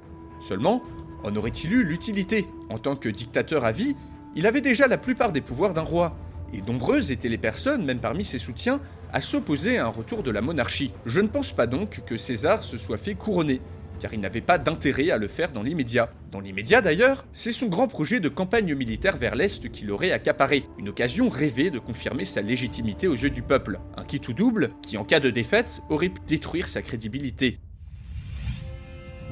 Seulement, 0.46 0.82
en 1.22 1.34
aurait-il 1.36 1.72
eu 1.72 1.84
l'utilité? 1.84 2.46
En 2.70 2.78
tant 2.78 2.96
que 2.96 3.08
dictateur 3.08 3.64
à 3.64 3.72
vie, 3.72 3.96
il 4.36 4.46
avait 4.46 4.60
déjà 4.60 4.88
la 4.88 4.98
plupart 4.98 5.32
des 5.32 5.40
pouvoirs 5.40 5.74
d'un 5.74 5.82
roi, 5.82 6.16
et 6.52 6.60
nombreuses 6.60 7.10
étaient 7.10 7.28
les 7.28 7.38
personnes, 7.38 7.84
même 7.84 7.98
parmi 7.98 8.24
ses 8.24 8.38
soutiens, 8.38 8.80
à 9.12 9.20
s'opposer 9.20 9.78
à 9.78 9.86
un 9.86 9.90
retour 9.90 10.22
de 10.22 10.30
la 10.30 10.40
monarchie. 10.40 10.92
Je 11.06 11.20
ne 11.20 11.28
pense 11.28 11.52
pas 11.52 11.66
donc 11.66 12.02
que 12.04 12.16
César 12.16 12.62
se 12.62 12.78
soit 12.78 12.98
fait 12.98 13.14
couronner, 13.14 13.60
car 14.00 14.14
il 14.14 14.20
n'avait 14.20 14.40
pas 14.40 14.58
d'intérêt 14.58 15.10
à 15.10 15.18
le 15.18 15.28
faire 15.28 15.52
dans 15.52 15.62
l'immédiat. 15.62 16.10
Dans 16.30 16.40
l'immédiat 16.40 16.80
d'ailleurs, 16.80 17.26
c'est 17.32 17.52
son 17.52 17.66
grand 17.66 17.88
projet 17.88 18.20
de 18.20 18.28
campagne 18.28 18.74
militaire 18.74 19.16
vers 19.16 19.34
l'Est 19.34 19.70
qui 19.70 19.84
l'aurait 19.84 20.12
accaparé, 20.12 20.64
une 20.78 20.88
occasion 20.88 21.28
rêvée 21.28 21.70
de 21.70 21.78
confirmer 21.78 22.24
sa 22.24 22.42
légitimité 22.42 23.08
aux 23.08 23.14
yeux 23.14 23.30
du 23.30 23.42
peuple, 23.42 23.78
un 23.96 24.04
kit 24.04 24.20
ou 24.28 24.32
double 24.32 24.70
qui 24.82 24.96
en 24.96 25.04
cas 25.04 25.20
de 25.20 25.30
défaite 25.30 25.80
aurait 25.88 26.08
pu 26.08 26.20
détruire 26.26 26.68
sa 26.68 26.82
crédibilité. 26.82 27.58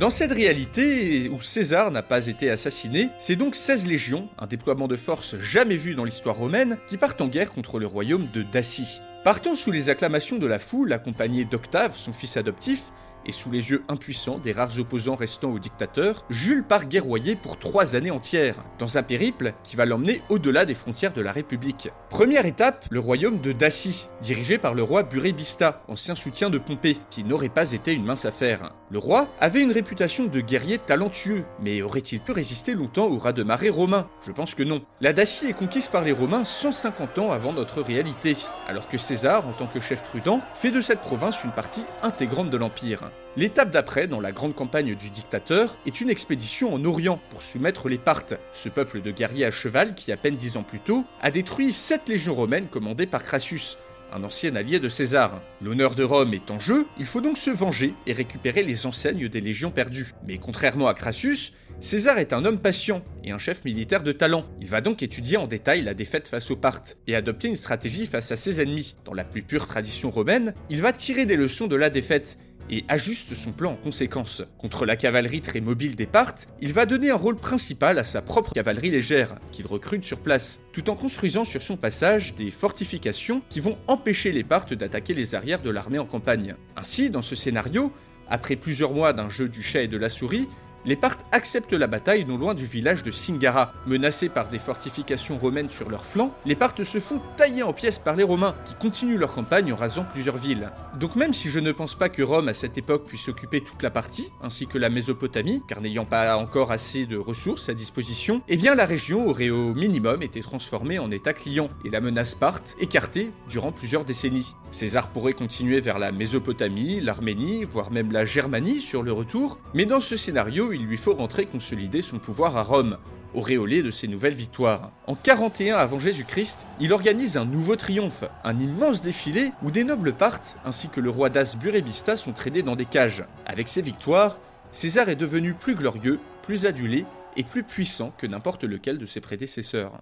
Dans 0.00 0.10
cette 0.10 0.32
réalité, 0.32 1.28
où 1.28 1.40
César 1.40 1.90
n'a 1.90 2.02
pas 2.02 2.26
été 2.26 2.48
assassiné, 2.48 3.10
c'est 3.18 3.36
donc 3.36 3.54
16 3.54 3.86
légions, 3.86 4.28
un 4.38 4.46
déploiement 4.46 4.88
de 4.88 4.96
force 4.96 5.38
jamais 5.38 5.76
vu 5.76 5.94
dans 5.94 6.04
l'histoire 6.04 6.36
romaine, 6.36 6.78
qui 6.86 6.96
partent 6.96 7.20
en 7.20 7.28
guerre 7.28 7.52
contre 7.52 7.78
le 7.78 7.86
royaume 7.86 8.26
de 8.32 8.42
Dacie. 8.42 9.00
Partant 9.22 9.54
sous 9.54 9.70
les 9.70 9.90
acclamations 9.90 10.38
de 10.38 10.46
la 10.46 10.58
foule, 10.58 10.92
accompagné 10.92 11.44
d'Octave, 11.44 11.94
son 11.96 12.12
fils 12.12 12.36
adoptif, 12.36 12.90
et 13.26 13.32
sous 13.32 13.50
les 13.50 13.70
yeux 13.70 13.82
impuissants 13.88 14.38
des 14.38 14.52
rares 14.52 14.78
opposants 14.78 15.16
restant 15.16 15.50
au 15.50 15.58
dictateur, 15.58 16.24
Jules 16.30 16.64
part 16.64 16.86
guerroyer 16.86 17.36
pour 17.36 17.58
trois 17.58 17.96
années 17.96 18.10
entières, 18.10 18.56
dans 18.78 18.98
un 18.98 19.02
périple 19.02 19.54
qui 19.62 19.76
va 19.76 19.86
l'emmener 19.86 20.22
au-delà 20.28 20.64
des 20.64 20.74
frontières 20.74 21.12
de 21.12 21.20
la 21.20 21.32
République. 21.32 21.90
Première 22.10 22.46
étape, 22.46 22.86
le 22.90 23.00
royaume 23.00 23.40
de 23.40 23.52
Dacie, 23.52 24.08
dirigé 24.20 24.58
par 24.58 24.74
le 24.74 24.82
roi 24.82 25.02
Burébista, 25.02 25.82
ancien 25.88 26.14
soutien 26.14 26.50
de 26.50 26.58
Pompée, 26.58 26.96
qui 27.10 27.24
n'aurait 27.24 27.48
pas 27.48 27.72
été 27.72 27.92
une 27.92 28.04
mince 28.04 28.24
affaire. 28.24 28.72
Le 28.90 28.98
roi 28.98 29.28
avait 29.40 29.62
une 29.62 29.72
réputation 29.72 30.26
de 30.26 30.40
guerrier 30.40 30.78
talentueux, 30.78 31.44
mais 31.60 31.82
aurait-il 31.82 32.20
pu 32.20 32.32
résister 32.32 32.74
longtemps 32.74 33.06
au 33.06 33.18
raz 33.18 33.32
de 33.32 33.42
marée 33.42 33.70
romain? 33.70 34.08
Je 34.26 34.32
pense 34.32 34.54
que 34.54 34.62
non. 34.62 34.82
La 35.00 35.12
Dacie 35.12 35.46
est 35.46 35.54
conquise 35.54 35.88
par 35.88 36.04
les 36.04 36.12
Romains 36.12 36.44
150 36.44 37.18
ans 37.18 37.32
avant 37.32 37.52
notre 37.52 37.80
réalité, 37.80 38.36
alors 38.68 38.88
que 38.88 38.98
César, 38.98 39.46
en 39.46 39.52
tant 39.52 39.66
que 39.66 39.80
chef 39.80 40.02
prudent, 40.02 40.40
fait 40.54 40.70
de 40.70 40.80
cette 40.80 41.00
province 41.00 41.42
une 41.44 41.52
partie 41.52 41.84
intégrante 42.02 42.50
de 42.50 42.56
l'Empire. 42.56 43.11
L'étape 43.36 43.70
d'après, 43.70 44.06
dans 44.06 44.20
la 44.20 44.30
grande 44.30 44.54
campagne 44.54 44.94
du 44.94 45.08
dictateur, 45.08 45.78
est 45.86 46.02
une 46.02 46.10
expédition 46.10 46.74
en 46.74 46.84
Orient 46.84 47.18
pour 47.30 47.40
soumettre 47.40 47.88
les 47.88 47.96
Parthes, 47.96 48.38
ce 48.52 48.68
peuple 48.68 49.00
de 49.00 49.10
guerriers 49.10 49.46
à 49.46 49.50
cheval 49.50 49.94
qui, 49.94 50.12
à 50.12 50.18
peine 50.18 50.36
dix 50.36 50.58
ans 50.58 50.62
plus 50.62 50.80
tôt, 50.80 51.04
a 51.22 51.30
détruit 51.30 51.72
sept 51.72 52.08
légions 52.10 52.34
romaines 52.34 52.66
commandées 52.66 53.06
par 53.06 53.24
Crassus, 53.24 53.78
un 54.12 54.24
ancien 54.24 54.54
allié 54.54 54.78
de 54.78 54.88
César. 54.90 55.40
L'honneur 55.62 55.94
de 55.94 56.04
Rome 56.04 56.34
est 56.34 56.50
en 56.50 56.58
jeu, 56.58 56.86
il 56.98 57.06
faut 57.06 57.22
donc 57.22 57.38
se 57.38 57.50
venger 57.50 57.94
et 58.06 58.12
récupérer 58.12 58.62
les 58.62 58.86
enseignes 58.86 59.28
des 59.28 59.40
légions 59.40 59.70
perdues. 59.70 60.12
Mais 60.28 60.36
contrairement 60.36 60.88
à 60.88 60.94
Crassus, 60.94 61.54
César 61.80 62.18
est 62.18 62.34
un 62.34 62.44
homme 62.44 62.60
patient 62.60 63.02
et 63.24 63.32
un 63.32 63.38
chef 63.38 63.64
militaire 63.64 64.02
de 64.02 64.12
talent. 64.12 64.44
Il 64.60 64.68
va 64.68 64.82
donc 64.82 65.02
étudier 65.02 65.38
en 65.38 65.46
détail 65.46 65.82
la 65.82 65.94
défaite 65.94 66.28
face 66.28 66.50
aux 66.50 66.56
Parthes 66.56 66.98
et 67.06 67.16
adopter 67.16 67.48
une 67.48 67.56
stratégie 67.56 68.06
face 68.06 68.30
à 68.30 68.36
ses 68.36 68.60
ennemis. 68.60 68.96
Dans 69.04 69.14
la 69.14 69.24
plus 69.24 69.42
pure 69.42 69.66
tradition 69.66 70.10
romaine, 70.10 70.54
il 70.68 70.82
va 70.82 70.92
tirer 70.92 71.24
des 71.24 71.36
leçons 71.36 71.66
de 71.66 71.76
la 71.76 71.88
défaite 71.88 72.38
et 72.70 72.84
ajuste 72.88 73.34
son 73.34 73.52
plan 73.52 73.72
en 73.72 73.76
conséquence. 73.76 74.42
Contre 74.58 74.86
la 74.86 74.96
cavalerie 74.96 75.40
très 75.40 75.60
mobile 75.60 75.96
des 75.96 76.06
Parthes, 76.06 76.48
il 76.60 76.72
va 76.72 76.86
donner 76.86 77.10
un 77.10 77.16
rôle 77.16 77.36
principal 77.36 77.98
à 77.98 78.04
sa 78.04 78.22
propre 78.22 78.52
cavalerie 78.52 78.90
légère, 78.90 79.36
qu'il 79.50 79.66
recrute 79.66 80.04
sur 80.04 80.20
place, 80.20 80.60
tout 80.72 80.90
en 80.90 80.96
construisant 80.96 81.44
sur 81.44 81.62
son 81.62 81.76
passage 81.76 82.34
des 82.34 82.50
fortifications 82.50 83.42
qui 83.48 83.60
vont 83.60 83.76
empêcher 83.86 84.32
les 84.32 84.44
Parthes 84.44 84.74
d'attaquer 84.74 85.14
les 85.14 85.34
arrières 85.34 85.62
de 85.62 85.70
l'armée 85.70 85.98
en 85.98 86.06
campagne. 86.06 86.54
Ainsi, 86.76 87.10
dans 87.10 87.22
ce 87.22 87.36
scénario, 87.36 87.92
après 88.28 88.56
plusieurs 88.56 88.94
mois 88.94 89.12
d'un 89.12 89.28
jeu 89.28 89.48
du 89.48 89.62
chat 89.62 89.82
et 89.82 89.88
de 89.88 89.98
la 89.98 90.08
souris, 90.08 90.48
les 90.84 90.96
Parthes 90.96 91.24
acceptent 91.30 91.72
la 91.72 91.86
bataille 91.86 92.24
non 92.24 92.36
loin 92.36 92.54
du 92.54 92.64
village 92.64 93.02
de 93.02 93.10
Singara. 93.10 93.72
Menacés 93.86 94.28
par 94.28 94.48
des 94.48 94.58
fortifications 94.58 95.38
romaines 95.38 95.70
sur 95.70 95.88
leurs 95.88 96.04
flancs, 96.04 96.34
les 96.44 96.56
Parthes 96.56 96.84
se 96.84 96.98
font 96.98 97.20
tailler 97.36 97.62
en 97.62 97.72
pièces 97.72 97.98
par 97.98 98.16
les 98.16 98.24
Romains, 98.24 98.54
qui 98.64 98.74
continuent 98.74 99.18
leur 99.18 99.32
campagne 99.32 99.72
en 99.72 99.76
rasant 99.76 100.04
plusieurs 100.04 100.36
villes. 100.36 100.70
Donc 100.98 101.16
même 101.16 101.34
si 101.34 101.50
je 101.50 101.60
ne 101.60 101.72
pense 101.72 101.94
pas 101.94 102.08
que 102.08 102.22
Rome 102.22 102.48
à 102.48 102.54
cette 102.54 102.78
époque 102.78 103.06
puisse 103.06 103.28
occuper 103.28 103.60
toute 103.60 103.82
la 103.82 103.90
partie, 103.90 104.32
ainsi 104.42 104.66
que 104.66 104.78
la 104.78 104.90
Mésopotamie, 104.90 105.62
car 105.68 105.80
n'ayant 105.80 106.04
pas 106.04 106.36
encore 106.36 106.72
assez 106.72 107.06
de 107.06 107.16
ressources 107.16 107.68
à 107.68 107.74
disposition, 107.74 108.42
eh 108.48 108.56
bien 108.56 108.74
la 108.74 108.84
région 108.84 109.28
aurait 109.28 109.50
au 109.50 109.74
minimum 109.74 110.22
été 110.22 110.40
transformée 110.40 110.98
en 110.98 111.10
état 111.10 111.32
client, 111.32 111.70
et 111.84 111.90
la 111.90 112.00
menace 112.00 112.34
Parthe 112.34 112.76
écartée 112.80 113.30
durant 113.48 113.72
plusieurs 113.72 114.04
décennies. 114.04 114.54
César 114.70 115.08
pourrait 115.08 115.32
continuer 115.32 115.80
vers 115.80 115.98
la 115.98 116.12
Mésopotamie, 116.12 117.00
l'Arménie, 117.00 117.64
voire 117.64 117.92
même 117.92 118.10
la 118.10 118.24
Germanie 118.24 118.80
sur 118.80 119.02
le 119.02 119.12
retour, 119.12 119.58
mais 119.74 119.86
dans 119.86 120.00
ce 120.00 120.16
scénario, 120.16 120.71
il 120.72 120.86
lui 120.86 120.96
faut 120.96 121.14
rentrer 121.14 121.46
consolider 121.46 122.02
son 122.02 122.18
pouvoir 122.18 122.56
à 122.56 122.62
Rome, 122.62 122.98
auréolé 123.34 123.82
de 123.82 123.90
ses 123.90 124.08
nouvelles 124.08 124.34
victoires. 124.34 124.92
En 125.06 125.14
41 125.14 125.76
avant 125.76 125.98
Jésus-Christ, 125.98 126.66
il 126.80 126.92
organise 126.92 127.36
un 127.36 127.44
nouveau 127.44 127.76
triomphe, 127.76 128.24
un 128.44 128.58
immense 128.58 129.00
défilé 129.00 129.52
où 129.62 129.70
des 129.70 129.84
nobles 129.84 130.12
partent, 130.12 130.56
ainsi 130.64 130.88
que 130.88 131.00
le 131.00 131.10
roi 131.10 131.30
d'As 131.30 131.56
Burebista 131.56 132.16
sont 132.16 132.32
traînés 132.32 132.62
dans 132.62 132.76
des 132.76 132.84
cages. 132.84 133.24
Avec 133.46 133.68
ses 133.68 133.82
victoires, 133.82 134.38
César 134.70 135.08
est 135.08 135.16
devenu 135.16 135.54
plus 135.54 135.74
glorieux, 135.74 136.18
plus 136.42 136.66
adulé 136.66 137.04
et 137.36 137.44
plus 137.44 137.62
puissant 137.62 138.12
que 138.16 138.26
n'importe 138.26 138.64
lequel 138.64 138.98
de 138.98 139.06
ses 139.06 139.20
prédécesseurs. 139.20 140.00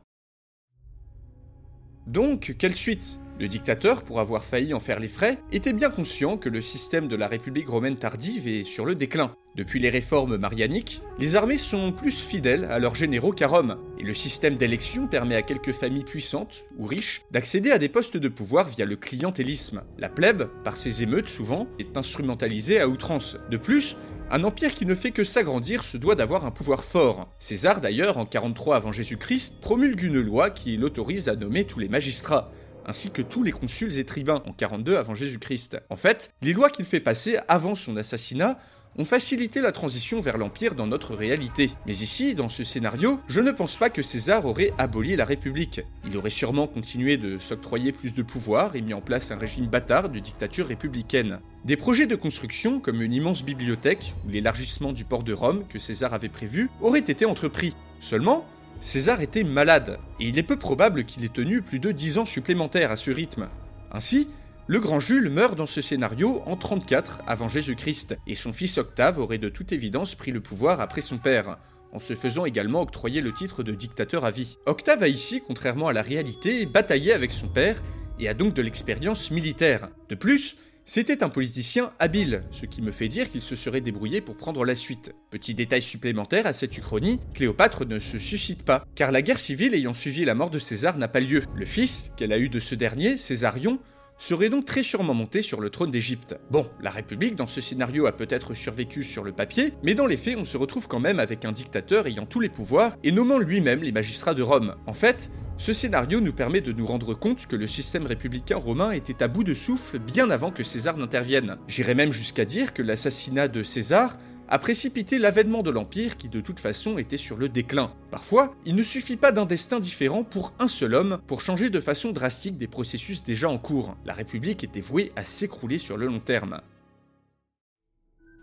Donc, 2.06 2.56
quelle 2.58 2.76
suite? 2.76 3.20
Le 3.40 3.48
dictateur, 3.48 4.02
pour 4.02 4.20
avoir 4.20 4.44
failli 4.44 4.74
en 4.74 4.80
faire 4.80 5.00
les 5.00 5.08
frais, 5.08 5.38
était 5.50 5.72
bien 5.72 5.88
conscient 5.88 6.36
que 6.36 6.50
le 6.50 6.60
système 6.60 7.08
de 7.08 7.16
la 7.16 7.26
République 7.26 7.70
romaine 7.70 7.96
tardive 7.96 8.46
est 8.46 8.64
sur 8.64 8.84
le 8.84 8.94
déclin. 8.94 9.34
Depuis 9.56 9.80
les 9.80 9.88
réformes 9.88 10.36
marianiques, 10.36 11.00
les 11.18 11.36
armées 11.36 11.56
sont 11.56 11.90
plus 11.90 12.20
fidèles 12.20 12.66
à 12.66 12.78
leurs 12.78 12.94
généraux 12.94 13.32
qu'à 13.32 13.46
Rome, 13.46 13.78
et 13.98 14.02
le 14.02 14.12
système 14.12 14.56
d'élection 14.56 15.06
permet 15.06 15.36
à 15.36 15.42
quelques 15.42 15.72
familles 15.72 16.04
puissantes 16.04 16.66
ou 16.78 16.84
riches 16.84 17.22
d'accéder 17.30 17.70
à 17.70 17.78
des 17.78 17.88
postes 17.88 18.18
de 18.18 18.28
pouvoir 18.28 18.68
via 18.68 18.84
le 18.84 18.96
clientélisme. 18.96 19.84
La 19.96 20.10
plèbe, 20.10 20.50
par 20.62 20.76
ses 20.76 21.02
émeutes 21.02 21.30
souvent, 21.30 21.66
est 21.78 21.96
instrumentalisée 21.96 22.78
à 22.78 22.88
outrance. 22.88 23.38
De 23.50 23.56
plus, 23.56 23.96
un 24.30 24.44
empire 24.44 24.74
qui 24.74 24.86
ne 24.86 24.94
fait 24.94 25.10
que 25.10 25.24
s'agrandir 25.24 25.82
se 25.82 25.96
doit 25.96 26.14
d'avoir 26.14 26.46
un 26.46 26.52
pouvoir 26.52 26.84
fort. 26.84 27.26
César 27.38 27.80
d'ailleurs, 27.80 28.18
en 28.18 28.26
43 28.26 28.76
avant 28.76 28.92
Jésus-Christ, 28.92 29.56
promulgue 29.60 30.04
une 30.04 30.20
loi 30.20 30.50
qui 30.50 30.76
l'autorise 30.76 31.28
à 31.28 31.34
nommer 31.34 31.64
tous 31.64 31.80
les 31.80 31.88
magistrats 31.88 32.52
ainsi 32.86 33.10
que 33.10 33.22
tous 33.22 33.42
les 33.42 33.52
consuls 33.52 33.98
et 33.98 34.04
tribuns 34.04 34.42
en 34.46 34.52
42 34.52 34.96
avant 34.96 35.14
Jésus-Christ. 35.14 35.78
En 35.90 35.96
fait, 35.96 36.30
les 36.42 36.52
lois 36.52 36.70
qu'il 36.70 36.84
fait 36.84 37.00
passer 37.00 37.38
avant 37.48 37.76
son 37.76 37.96
assassinat 37.96 38.58
ont 38.98 39.04
facilité 39.04 39.60
la 39.60 39.72
transition 39.72 40.20
vers 40.20 40.36
l'Empire 40.36 40.74
dans 40.74 40.86
notre 40.86 41.14
réalité. 41.14 41.70
Mais 41.86 41.94
ici, 41.94 42.34
dans 42.34 42.48
ce 42.48 42.64
scénario, 42.64 43.20
je 43.28 43.40
ne 43.40 43.50
pense 43.50 43.76
pas 43.76 43.90
que 43.90 44.02
César 44.02 44.46
aurait 44.46 44.72
aboli 44.78 45.16
la 45.16 45.24
République. 45.24 45.80
Il 46.06 46.16
aurait 46.16 46.30
sûrement 46.30 46.66
continué 46.66 47.16
de 47.16 47.38
s'octroyer 47.38 47.92
plus 47.92 48.12
de 48.12 48.22
pouvoir 48.22 48.76
et 48.76 48.80
mis 48.80 48.94
en 48.94 49.00
place 49.00 49.30
un 49.30 49.38
régime 49.38 49.66
bâtard 49.66 50.08
de 50.08 50.18
dictature 50.18 50.66
républicaine. 50.66 51.40
Des 51.64 51.76
projets 51.76 52.06
de 52.06 52.16
construction, 52.16 52.80
comme 52.80 53.02
une 53.02 53.12
immense 53.12 53.44
bibliothèque 53.44 54.14
ou 54.26 54.30
l'élargissement 54.30 54.92
du 54.92 55.04
port 55.04 55.22
de 55.22 55.32
Rome 55.32 55.64
que 55.68 55.78
César 55.78 56.14
avait 56.14 56.28
prévu, 56.28 56.68
auraient 56.80 56.98
été 56.98 57.24
entrepris. 57.26 57.74
Seulement, 58.00 58.46
César 58.80 59.20
était 59.20 59.44
malade, 59.44 59.98
et 60.20 60.28
il 60.28 60.38
est 60.38 60.42
peu 60.42 60.56
probable 60.56 61.04
qu'il 61.04 61.22
ait 61.24 61.28
tenu 61.28 61.60
plus 61.60 61.80
de 61.80 61.92
10 61.92 62.16
ans 62.16 62.24
supplémentaires 62.24 62.90
à 62.90 62.96
ce 62.96 63.10
rythme. 63.10 63.48
Ainsi, 63.92 64.30
le 64.68 64.80
grand 64.80 65.00
Jules 65.00 65.28
meurt 65.28 65.54
dans 65.54 65.66
ce 65.66 65.82
scénario 65.82 66.42
en 66.46 66.56
34 66.56 67.22
avant 67.26 67.48
Jésus-Christ, 67.48 68.16
et 68.26 68.34
son 68.34 68.54
fils 68.54 68.78
Octave 68.78 69.18
aurait 69.18 69.36
de 69.36 69.50
toute 69.50 69.72
évidence 69.72 70.14
pris 70.14 70.30
le 70.30 70.40
pouvoir 70.40 70.80
après 70.80 71.02
son 71.02 71.18
père, 71.18 71.58
en 71.92 71.98
se 71.98 72.14
faisant 72.14 72.46
également 72.46 72.80
octroyer 72.80 73.20
le 73.20 73.34
titre 73.34 73.62
de 73.62 73.72
dictateur 73.72 74.24
à 74.24 74.30
vie. 74.30 74.56
Octave 74.64 75.02
a 75.02 75.08
ici, 75.08 75.42
contrairement 75.46 75.88
à 75.88 75.92
la 75.92 76.02
réalité, 76.02 76.64
bataillé 76.64 77.12
avec 77.12 77.32
son 77.32 77.48
père 77.48 77.82
et 78.18 78.28
a 78.28 78.34
donc 78.34 78.54
de 78.54 78.62
l'expérience 78.62 79.30
militaire. 79.30 79.88
De 80.08 80.14
plus, 80.14 80.56
c'était 80.84 81.22
un 81.22 81.28
politicien 81.28 81.92
habile, 81.98 82.42
ce 82.50 82.66
qui 82.66 82.82
me 82.82 82.90
fait 82.90 83.08
dire 83.08 83.30
qu'il 83.30 83.42
se 83.42 83.54
serait 83.54 83.80
débrouillé 83.80 84.20
pour 84.20 84.36
prendre 84.36 84.64
la 84.64 84.74
suite. 84.74 85.14
Petit 85.30 85.54
détail 85.54 85.82
supplémentaire 85.82 86.46
à 86.46 86.52
cette 86.52 86.76
uchronie, 86.76 87.20
Cléopâtre 87.34 87.86
ne 87.86 87.98
se 87.98 88.18
suscite 88.18 88.64
pas, 88.64 88.84
car 88.94 89.12
la 89.12 89.22
guerre 89.22 89.38
civile 89.38 89.74
ayant 89.74 89.94
suivi 89.94 90.24
la 90.24 90.34
mort 90.34 90.50
de 90.50 90.58
César 90.58 90.98
n'a 90.98 91.08
pas 91.08 91.20
lieu. 91.20 91.44
Le 91.54 91.64
fils 91.64 92.12
qu'elle 92.16 92.32
a 92.32 92.38
eu 92.38 92.48
de 92.48 92.58
ce 92.58 92.74
dernier, 92.74 93.16
Césarion, 93.16 93.78
serait 94.20 94.50
donc 94.50 94.66
très 94.66 94.82
sûrement 94.82 95.14
monté 95.14 95.40
sur 95.42 95.60
le 95.60 95.70
trône 95.70 95.90
d'Égypte. 95.90 96.36
Bon, 96.50 96.68
la 96.82 96.90
République 96.90 97.36
dans 97.36 97.46
ce 97.46 97.60
scénario 97.60 98.06
a 98.06 98.12
peut-être 98.12 98.54
survécu 98.54 99.02
sur 99.02 99.24
le 99.24 99.32
papier, 99.32 99.72
mais 99.82 99.94
dans 99.94 100.06
les 100.06 100.18
faits 100.18 100.36
on 100.38 100.44
se 100.44 100.58
retrouve 100.58 100.86
quand 100.86 101.00
même 101.00 101.18
avec 101.18 101.44
un 101.44 101.52
dictateur 101.52 102.06
ayant 102.06 102.26
tous 102.26 102.40
les 102.40 102.50
pouvoirs 102.50 102.96
et 103.02 103.12
nommant 103.12 103.38
lui-même 103.38 103.82
les 103.82 103.92
magistrats 103.92 104.34
de 104.34 104.42
Rome. 104.42 104.74
En 104.86 104.92
fait, 104.92 105.30
ce 105.56 105.72
scénario 105.72 106.20
nous 106.20 106.32
permet 106.32 106.60
de 106.60 106.72
nous 106.72 106.86
rendre 106.86 107.14
compte 107.14 107.46
que 107.46 107.56
le 107.56 107.66
système 107.66 108.06
républicain 108.06 108.56
romain 108.56 108.92
était 108.92 109.22
à 109.22 109.28
bout 109.28 109.44
de 109.44 109.54
souffle 109.54 109.98
bien 109.98 110.30
avant 110.30 110.50
que 110.50 110.64
César 110.64 110.96
n'intervienne. 110.96 111.56
J'irais 111.66 111.94
même 111.94 112.12
jusqu'à 112.12 112.44
dire 112.44 112.74
que 112.74 112.82
l'assassinat 112.82 113.48
de 113.48 113.62
César 113.62 114.16
a 114.50 114.58
précipité 114.58 115.18
l'avènement 115.18 115.62
de 115.62 115.70
l'Empire 115.70 116.16
qui 116.16 116.28
de 116.28 116.40
toute 116.40 116.58
façon 116.58 116.98
était 116.98 117.16
sur 117.16 117.36
le 117.36 117.48
déclin. 117.48 117.92
Parfois, 118.10 118.54
il 118.66 118.74
ne 118.74 118.82
suffit 118.82 119.16
pas 119.16 119.30
d'un 119.30 119.46
destin 119.46 119.78
différent 119.78 120.24
pour 120.24 120.52
un 120.58 120.66
seul 120.66 120.94
homme 120.94 121.20
pour 121.28 121.40
changer 121.40 121.70
de 121.70 121.80
façon 121.80 122.10
drastique 122.10 122.56
des 122.56 122.66
processus 122.66 123.22
déjà 123.22 123.48
en 123.48 123.58
cours. 123.58 123.96
La 124.04 124.12
République 124.12 124.64
était 124.64 124.80
vouée 124.80 125.12
à 125.14 125.22
s'écrouler 125.22 125.78
sur 125.78 125.96
le 125.96 126.06
long 126.06 126.18
terme. 126.18 126.60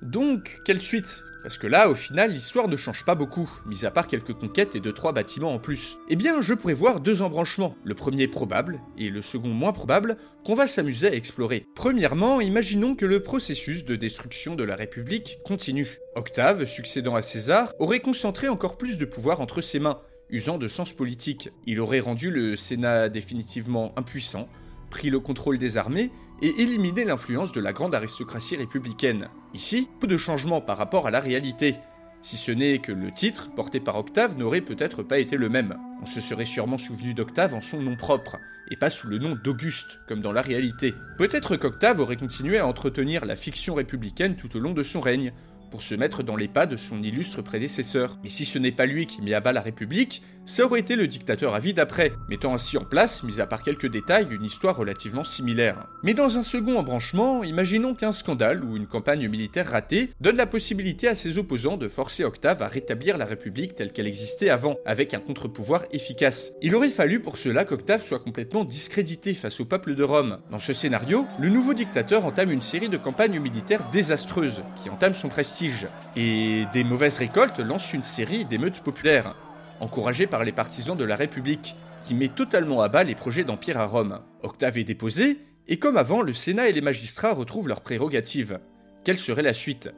Donc, 0.01 0.61
quelle 0.63 0.81
suite? 0.81 1.23
Parce 1.43 1.57
que 1.57 1.67
là, 1.67 1.89
au 1.89 1.95
final, 1.95 2.31
l'histoire 2.31 2.67
ne 2.67 2.75
change 2.75 3.05
pas 3.05 3.15
beaucoup, 3.15 3.49
mis 3.65 3.85
à 3.85 3.91
part 3.91 4.07
quelques 4.07 4.33
conquêtes 4.33 4.75
et 4.75 4.79
2-3 4.79 5.13
bâtiments 5.13 5.53
en 5.53 5.59
plus. 5.59 5.97
Eh 6.09 6.15
bien, 6.15 6.41
je 6.41 6.53
pourrais 6.53 6.73
voir 6.73 6.99
deux 6.99 7.21
embranchements, 7.21 7.77
le 7.83 7.95
premier 7.95 8.27
probable, 8.27 8.81
et 8.97 9.09
le 9.09 9.21
second 9.21 9.47
moins 9.47 9.71
probable, 9.71 10.17
qu'on 10.43 10.55
va 10.55 10.67
s'amuser 10.67 11.07
à 11.07 11.15
explorer. 11.15 11.65
Premièrement, 11.73 12.41
imaginons 12.41 12.95
que 12.95 13.05
le 13.05 13.23
processus 13.23 13.85
de 13.85 13.95
destruction 13.95 14.55
de 14.55 14.63
la 14.63 14.75
République 14.75 15.39
continue. 15.45 15.99
Octave, 16.15 16.65
succédant 16.65 17.15
à 17.15 17.21
César, 17.21 17.73
aurait 17.79 18.01
concentré 18.01 18.49
encore 18.49 18.77
plus 18.77 18.97
de 18.97 19.05
pouvoir 19.05 19.39
entre 19.39 19.61
ses 19.61 19.79
mains, 19.79 20.01
usant 20.29 20.57
de 20.57 20.67
sens 20.67 20.91
politique. 20.91 21.49
Il 21.65 21.79
aurait 21.79 22.01
rendu 22.01 22.29
le 22.29 22.55
Sénat 22.55 23.09
définitivement 23.09 23.93
impuissant, 23.97 24.49
pris 24.89 25.09
le 25.09 25.19
contrôle 25.19 25.57
des 25.57 25.77
armées 25.77 26.11
et 26.41 26.61
éliminé 26.61 27.03
l'influence 27.03 27.51
de 27.51 27.61
la 27.61 27.73
grande 27.73 27.95
aristocratie 27.95 28.55
républicaine. 28.55 29.29
Ici, 29.53 29.89
peu 29.99 30.07
de 30.07 30.17
changements 30.17 30.61
par 30.61 30.77
rapport 30.77 31.07
à 31.07 31.11
la 31.11 31.19
réalité, 31.19 31.75
si 32.21 32.35
ce 32.35 32.51
n'est 32.51 32.79
que 32.79 32.91
le 32.91 33.11
titre, 33.11 33.51
porté 33.55 33.79
par 33.79 33.95
Octave, 33.95 34.37
n'aurait 34.37 34.61
peut-être 34.61 35.03
pas 35.03 35.19
été 35.19 35.37
le 35.37 35.49
même. 35.49 35.77
On 36.01 36.05
se 36.05 36.19
serait 36.19 36.45
sûrement 36.45 36.77
souvenu 36.77 37.13
d'Octave 37.13 37.53
en 37.53 37.61
son 37.61 37.81
nom 37.81 37.95
propre, 37.95 38.37
et 38.69 38.75
pas 38.75 38.89
sous 38.89 39.07
le 39.07 39.17
nom 39.17 39.37
d'Auguste, 39.41 39.99
comme 40.07 40.21
dans 40.21 40.31
la 40.31 40.41
réalité. 40.41 40.93
Peut-être 41.17 41.57
qu'Octave 41.57 41.99
aurait 41.99 42.17
continué 42.17 42.57
à 42.57 42.67
entretenir 42.67 43.25
la 43.25 43.35
fiction 43.35 43.75
républicaine 43.75 44.35
tout 44.35 44.57
au 44.57 44.59
long 44.59 44.73
de 44.73 44.83
son 44.83 44.99
règne, 44.99 45.31
pour 45.69 45.81
se 45.81 45.95
mettre 45.95 46.23
dans 46.23 46.35
les 46.35 46.47
pas 46.47 46.65
de 46.65 46.77
son 46.77 47.03
illustre 47.03 47.41
prédécesseur. 47.41 48.17
Mais 48.23 48.29
si 48.29 48.45
ce 48.45 48.59
n'est 48.59 48.71
pas 48.71 48.85
lui 48.85 49.05
qui 49.05 49.21
met 49.21 49.33
à 49.33 49.39
bas 49.39 49.51
la 49.51 49.61
République, 49.61 50.21
ça 50.45 50.65
aurait 50.65 50.79
été 50.79 50.95
le 50.95 51.07
dictateur 51.07 51.55
à 51.55 51.59
vie 51.59 51.73
d'après, 51.73 52.13
mettant 52.29 52.53
ainsi 52.53 52.77
en 52.77 52.85
place, 52.85 53.23
mis 53.23 53.41
à 53.41 53.47
part 53.47 53.63
quelques 53.63 53.91
détails, 53.91 54.27
une 54.31 54.43
histoire 54.43 54.77
relativement 54.77 55.23
similaire. 55.23 55.87
Mais 56.03 56.13
dans 56.13 56.37
un 56.37 56.43
second 56.43 56.77
embranchement, 56.77 57.43
imaginons 57.43 57.95
qu'un 57.95 58.11
scandale 58.11 58.63
ou 58.63 58.77
une 58.77 58.87
campagne 58.87 59.27
militaire 59.27 59.71
ratée 59.71 60.11
donne 60.21 60.37
la 60.37 60.45
possibilité 60.45 61.07
à 61.07 61.15
ses 61.15 61.37
opposants 61.37 61.77
de 61.77 61.87
forcer 61.87 62.23
Octave 62.23 62.61
à 62.61 62.67
rétablir 62.67 63.17
la 63.17 63.25
République 63.25 63.75
telle 63.75 63.91
qu'elle 63.91 64.07
existait 64.07 64.49
avant, 64.49 64.77
avec 64.85 65.13
un 65.13 65.19
contre-pouvoir 65.19 65.83
efficace. 65.91 66.53
Il 66.61 66.75
aurait 66.75 66.89
fallu 66.89 67.19
pour 67.19 67.37
cela 67.37 67.65
qu'Octave 67.65 68.05
soit 68.05 68.19
complètement 68.19 68.63
discrédité 68.63 69.33
face 69.33 69.59
au 69.59 69.65
peuple 69.65 69.95
de 69.95 70.03
Rome. 70.03 70.39
Dans 70.51 70.59
ce 70.59 70.73
scénario, 70.73 71.25
le 71.39 71.49
nouveau 71.49 71.73
dictateur 71.73 72.25
entame 72.25 72.51
une 72.51 72.61
série 72.61 72.89
de 72.89 72.97
campagnes 72.97 73.39
militaires 73.39 73.89
désastreuses, 73.91 74.61
qui 74.81 74.89
entament 74.89 75.13
son 75.13 75.29
prestige 75.29 75.56
et 76.15 76.65
des 76.73 76.83
mauvaises 76.83 77.17
récoltes 77.17 77.59
lancent 77.59 77.93
une 77.93 78.03
série 78.03 78.45
d'émeutes 78.45 78.81
populaires, 78.81 79.35
encouragées 79.79 80.27
par 80.27 80.43
les 80.43 80.51
partisans 80.51 80.97
de 80.97 81.03
la 81.03 81.15
République, 81.15 81.75
qui 82.03 82.15
met 82.15 82.27
totalement 82.27 82.81
à 82.81 82.89
bas 82.89 83.03
les 83.03 83.15
projets 83.15 83.43
d'empire 83.43 83.79
à 83.79 83.85
Rome. 83.85 84.21
Octave 84.43 84.77
est 84.77 84.83
déposé, 84.83 85.39
et 85.67 85.79
comme 85.79 85.97
avant, 85.97 86.21
le 86.21 86.33
Sénat 86.33 86.69
et 86.69 86.73
les 86.73 86.81
magistrats 86.81 87.33
retrouvent 87.33 87.67
leurs 87.67 87.81
prérogatives. 87.81 88.59
Quelle 89.03 89.17
serait 89.17 89.41
la 89.41 89.53
suite? 89.53 89.89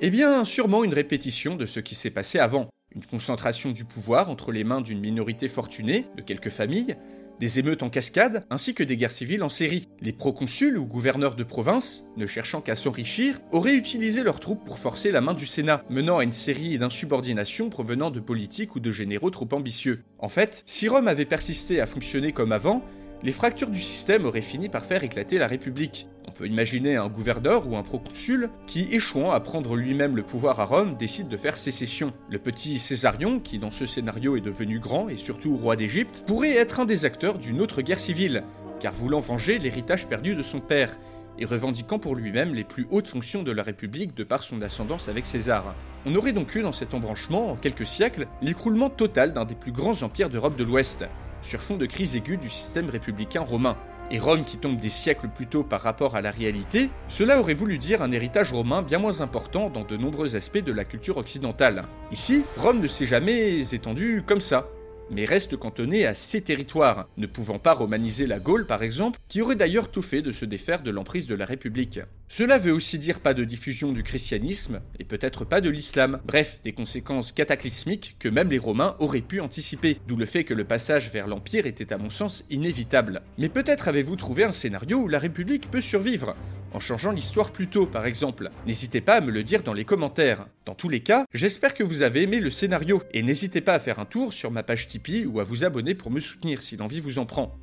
Eh 0.00 0.10
bien, 0.10 0.44
sûrement 0.44 0.84
une 0.84 0.94
répétition 0.94 1.56
de 1.56 1.64
ce 1.66 1.80
qui 1.80 1.94
s'est 1.94 2.10
passé 2.10 2.38
avant. 2.38 2.68
Une 2.94 3.04
concentration 3.04 3.70
du 3.70 3.84
pouvoir 3.84 4.28
entre 4.28 4.52
les 4.52 4.64
mains 4.64 4.80
d'une 4.80 5.00
minorité 5.00 5.48
fortunée, 5.48 6.06
de 6.16 6.22
quelques 6.22 6.50
familles, 6.50 6.96
des 7.40 7.58
émeutes 7.58 7.82
en 7.82 7.90
cascade, 7.90 8.44
ainsi 8.50 8.74
que 8.74 8.82
des 8.82 8.96
guerres 8.96 9.10
civiles 9.10 9.42
en 9.42 9.48
série. 9.48 9.88
Les 10.00 10.12
proconsuls 10.12 10.78
ou 10.78 10.86
gouverneurs 10.86 11.34
de 11.34 11.44
province, 11.44 12.04
ne 12.16 12.26
cherchant 12.26 12.60
qu'à 12.60 12.74
s'enrichir, 12.74 13.40
auraient 13.50 13.74
utilisé 13.74 14.22
leurs 14.22 14.40
troupes 14.40 14.64
pour 14.64 14.78
forcer 14.78 15.10
la 15.10 15.20
main 15.20 15.34
du 15.34 15.46
Sénat, 15.46 15.84
menant 15.90 16.18
à 16.18 16.24
une 16.24 16.32
série 16.32 16.78
d'insubordinations 16.78 17.68
provenant 17.68 18.10
de 18.10 18.20
politiques 18.20 18.76
ou 18.76 18.80
de 18.80 18.92
généraux 18.92 19.30
trop 19.30 19.48
ambitieux. 19.52 20.04
En 20.18 20.28
fait, 20.28 20.62
si 20.66 20.88
Rome 20.88 21.08
avait 21.08 21.24
persisté 21.24 21.80
à 21.80 21.86
fonctionner 21.86 22.32
comme 22.32 22.52
avant, 22.52 22.84
les 23.22 23.30
fractures 23.32 23.70
du 23.70 23.80
système 23.80 24.24
auraient 24.24 24.42
fini 24.42 24.68
par 24.68 24.84
faire 24.84 25.04
éclater 25.04 25.38
la 25.38 25.46
République. 25.46 26.08
On 26.26 26.32
peut 26.32 26.46
imaginer 26.46 26.96
un 26.96 27.08
gouverneur 27.08 27.68
ou 27.68 27.76
un 27.76 27.82
proconsul 27.82 28.50
qui, 28.66 28.88
échouant 28.92 29.30
à 29.30 29.40
prendre 29.40 29.76
lui-même 29.76 30.16
le 30.16 30.22
pouvoir 30.22 30.58
à 30.60 30.64
Rome, 30.64 30.96
décide 30.96 31.28
de 31.28 31.36
faire 31.36 31.56
sécession. 31.56 32.12
Le 32.28 32.38
petit 32.38 32.78
Césarion, 32.78 33.38
qui 33.38 33.58
dans 33.58 33.70
ce 33.70 33.86
scénario 33.86 34.36
est 34.36 34.40
devenu 34.40 34.78
grand 34.80 35.08
et 35.08 35.16
surtout 35.16 35.56
roi 35.56 35.76
d'Égypte, 35.76 36.24
pourrait 36.26 36.56
être 36.56 36.80
un 36.80 36.84
des 36.84 37.04
acteurs 37.04 37.38
d'une 37.38 37.60
autre 37.60 37.82
guerre 37.82 37.98
civile, 37.98 38.42
car 38.80 38.92
voulant 38.92 39.20
venger 39.20 39.58
l'héritage 39.58 40.08
perdu 40.08 40.34
de 40.34 40.42
son 40.42 40.60
père, 40.60 40.96
et 41.38 41.44
revendiquant 41.44 41.98
pour 41.98 42.14
lui-même 42.14 42.54
les 42.54 42.64
plus 42.64 42.86
hautes 42.90 43.08
fonctions 43.08 43.42
de 43.42 43.52
la 43.52 43.62
République 43.62 44.14
de 44.14 44.24
par 44.24 44.42
son 44.42 44.60
ascendance 44.60 45.08
avec 45.08 45.26
César. 45.26 45.74
On 46.04 46.14
aurait 46.14 46.32
donc 46.32 46.54
eu 46.54 46.62
dans 46.62 46.72
cet 46.72 46.92
embranchement, 46.92 47.52
en 47.52 47.56
quelques 47.56 47.86
siècles, 47.86 48.26
l'écroulement 48.42 48.90
total 48.90 49.32
d'un 49.32 49.44
des 49.44 49.54
plus 49.54 49.72
grands 49.72 50.02
empires 50.02 50.28
d'Europe 50.28 50.56
de 50.56 50.64
l'Ouest, 50.64 51.06
sur 51.42 51.60
fond 51.60 51.76
de 51.76 51.86
crise 51.86 52.16
aiguë 52.16 52.38
du 52.38 52.48
système 52.48 52.88
républicain 52.88 53.42
romain. 53.42 53.76
Et 54.10 54.18
Rome 54.18 54.44
qui 54.44 54.58
tombe 54.58 54.78
des 54.78 54.88
siècles 54.88 55.28
plus 55.28 55.46
tôt 55.46 55.62
par 55.62 55.80
rapport 55.80 56.16
à 56.16 56.20
la 56.20 56.30
réalité, 56.30 56.90
cela 57.08 57.40
aurait 57.40 57.54
voulu 57.54 57.78
dire 57.78 58.02
un 58.02 58.12
héritage 58.12 58.52
romain 58.52 58.82
bien 58.82 58.98
moins 58.98 59.20
important 59.20 59.70
dans 59.70 59.84
de 59.84 59.96
nombreux 59.96 60.36
aspects 60.36 60.62
de 60.62 60.72
la 60.72 60.84
culture 60.84 61.16
occidentale. 61.16 61.84
Ici, 62.10 62.44
Rome 62.58 62.80
ne 62.80 62.88
s'est 62.88 63.06
jamais 63.06 63.60
étendue 63.74 64.22
comme 64.26 64.40
ça 64.40 64.68
mais 65.12 65.24
reste 65.24 65.56
cantonné 65.56 66.06
à 66.06 66.14
ses 66.14 66.40
territoires, 66.40 67.08
ne 67.16 67.26
pouvant 67.26 67.58
pas 67.58 67.74
romaniser 67.74 68.26
la 68.26 68.40
Gaule 68.40 68.66
par 68.66 68.82
exemple, 68.82 69.18
qui 69.28 69.40
aurait 69.42 69.56
d'ailleurs 69.56 69.90
tout 69.90 70.02
fait 70.02 70.22
de 70.22 70.32
se 70.32 70.44
défaire 70.44 70.82
de 70.82 70.90
l'emprise 70.90 71.26
de 71.26 71.34
la 71.34 71.44
République. 71.44 72.00
Cela 72.28 72.56
veut 72.56 72.72
aussi 72.72 72.98
dire 72.98 73.20
pas 73.20 73.34
de 73.34 73.44
diffusion 73.44 73.92
du 73.92 74.02
christianisme, 74.02 74.80
et 74.98 75.04
peut-être 75.04 75.44
pas 75.44 75.60
de 75.60 75.68
l'islam, 75.68 76.18
bref, 76.24 76.60
des 76.64 76.72
conséquences 76.72 77.30
cataclysmiques 77.30 78.16
que 78.18 78.30
même 78.30 78.50
les 78.50 78.58
Romains 78.58 78.96
auraient 79.00 79.20
pu 79.20 79.40
anticiper, 79.40 79.98
d'où 80.08 80.16
le 80.16 80.24
fait 80.24 80.44
que 80.44 80.54
le 80.54 80.64
passage 80.64 81.10
vers 81.10 81.26
l'Empire 81.26 81.66
était 81.66 81.92
à 81.92 81.98
mon 81.98 82.10
sens 82.10 82.44
inévitable. 82.48 83.20
Mais 83.36 83.50
peut-être 83.50 83.88
avez-vous 83.88 84.16
trouvé 84.16 84.44
un 84.44 84.52
scénario 84.52 84.98
où 84.98 85.08
la 85.08 85.18
République 85.18 85.70
peut 85.70 85.82
survivre, 85.82 86.34
en 86.74 86.80
changeant 86.80 87.12
l'histoire 87.12 87.52
plus 87.52 87.68
tôt 87.68 87.86
par 87.86 88.06
exemple. 88.06 88.50
N'hésitez 88.66 89.00
pas 89.00 89.16
à 89.16 89.20
me 89.20 89.30
le 89.30 89.42
dire 89.42 89.62
dans 89.62 89.74
les 89.74 89.84
commentaires. 89.84 90.46
Dans 90.64 90.74
tous 90.74 90.88
les 90.88 91.00
cas, 91.00 91.24
j'espère 91.32 91.74
que 91.74 91.84
vous 91.84 92.02
avez 92.02 92.22
aimé 92.22 92.40
le 92.40 92.50
scénario, 92.50 93.02
et 93.12 93.22
n'hésitez 93.22 93.60
pas 93.60 93.74
à 93.74 93.80
faire 93.80 93.98
un 93.98 94.04
tour 94.04 94.32
sur 94.32 94.50
ma 94.50 94.62
page 94.62 94.88
Tipeee 94.88 95.26
ou 95.26 95.40
à 95.40 95.44
vous 95.44 95.64
abonner 95.64 95.94
pour 95.94 96.10
me 96.10 96.20
soutenir 96.20 96.62
si 96.62 96.76
l'envie 96.76 97.00
vous 97.00 97.18
en 97.18 97.26
prend. 97.26 97.58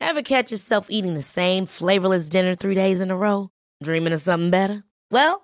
Ever 0.00 0.22
catch 0.22 0.52
yourself 0.52 0.86
eating 0.90 1.14
the 1.14 1.22
same 1.22 1.66
flavorless 1.66 2.28
dinner 2.28 2.54
three 2.54 2.76
days 2.76 3.00
in 3.00 3.10
a 3.10 3.16
row? 3.16 3.48
Dreaming 3.82 4.12
of 4.12 4.20
something 4.20 4.50
better? 4.50 4.84
Well, 5.10 5.43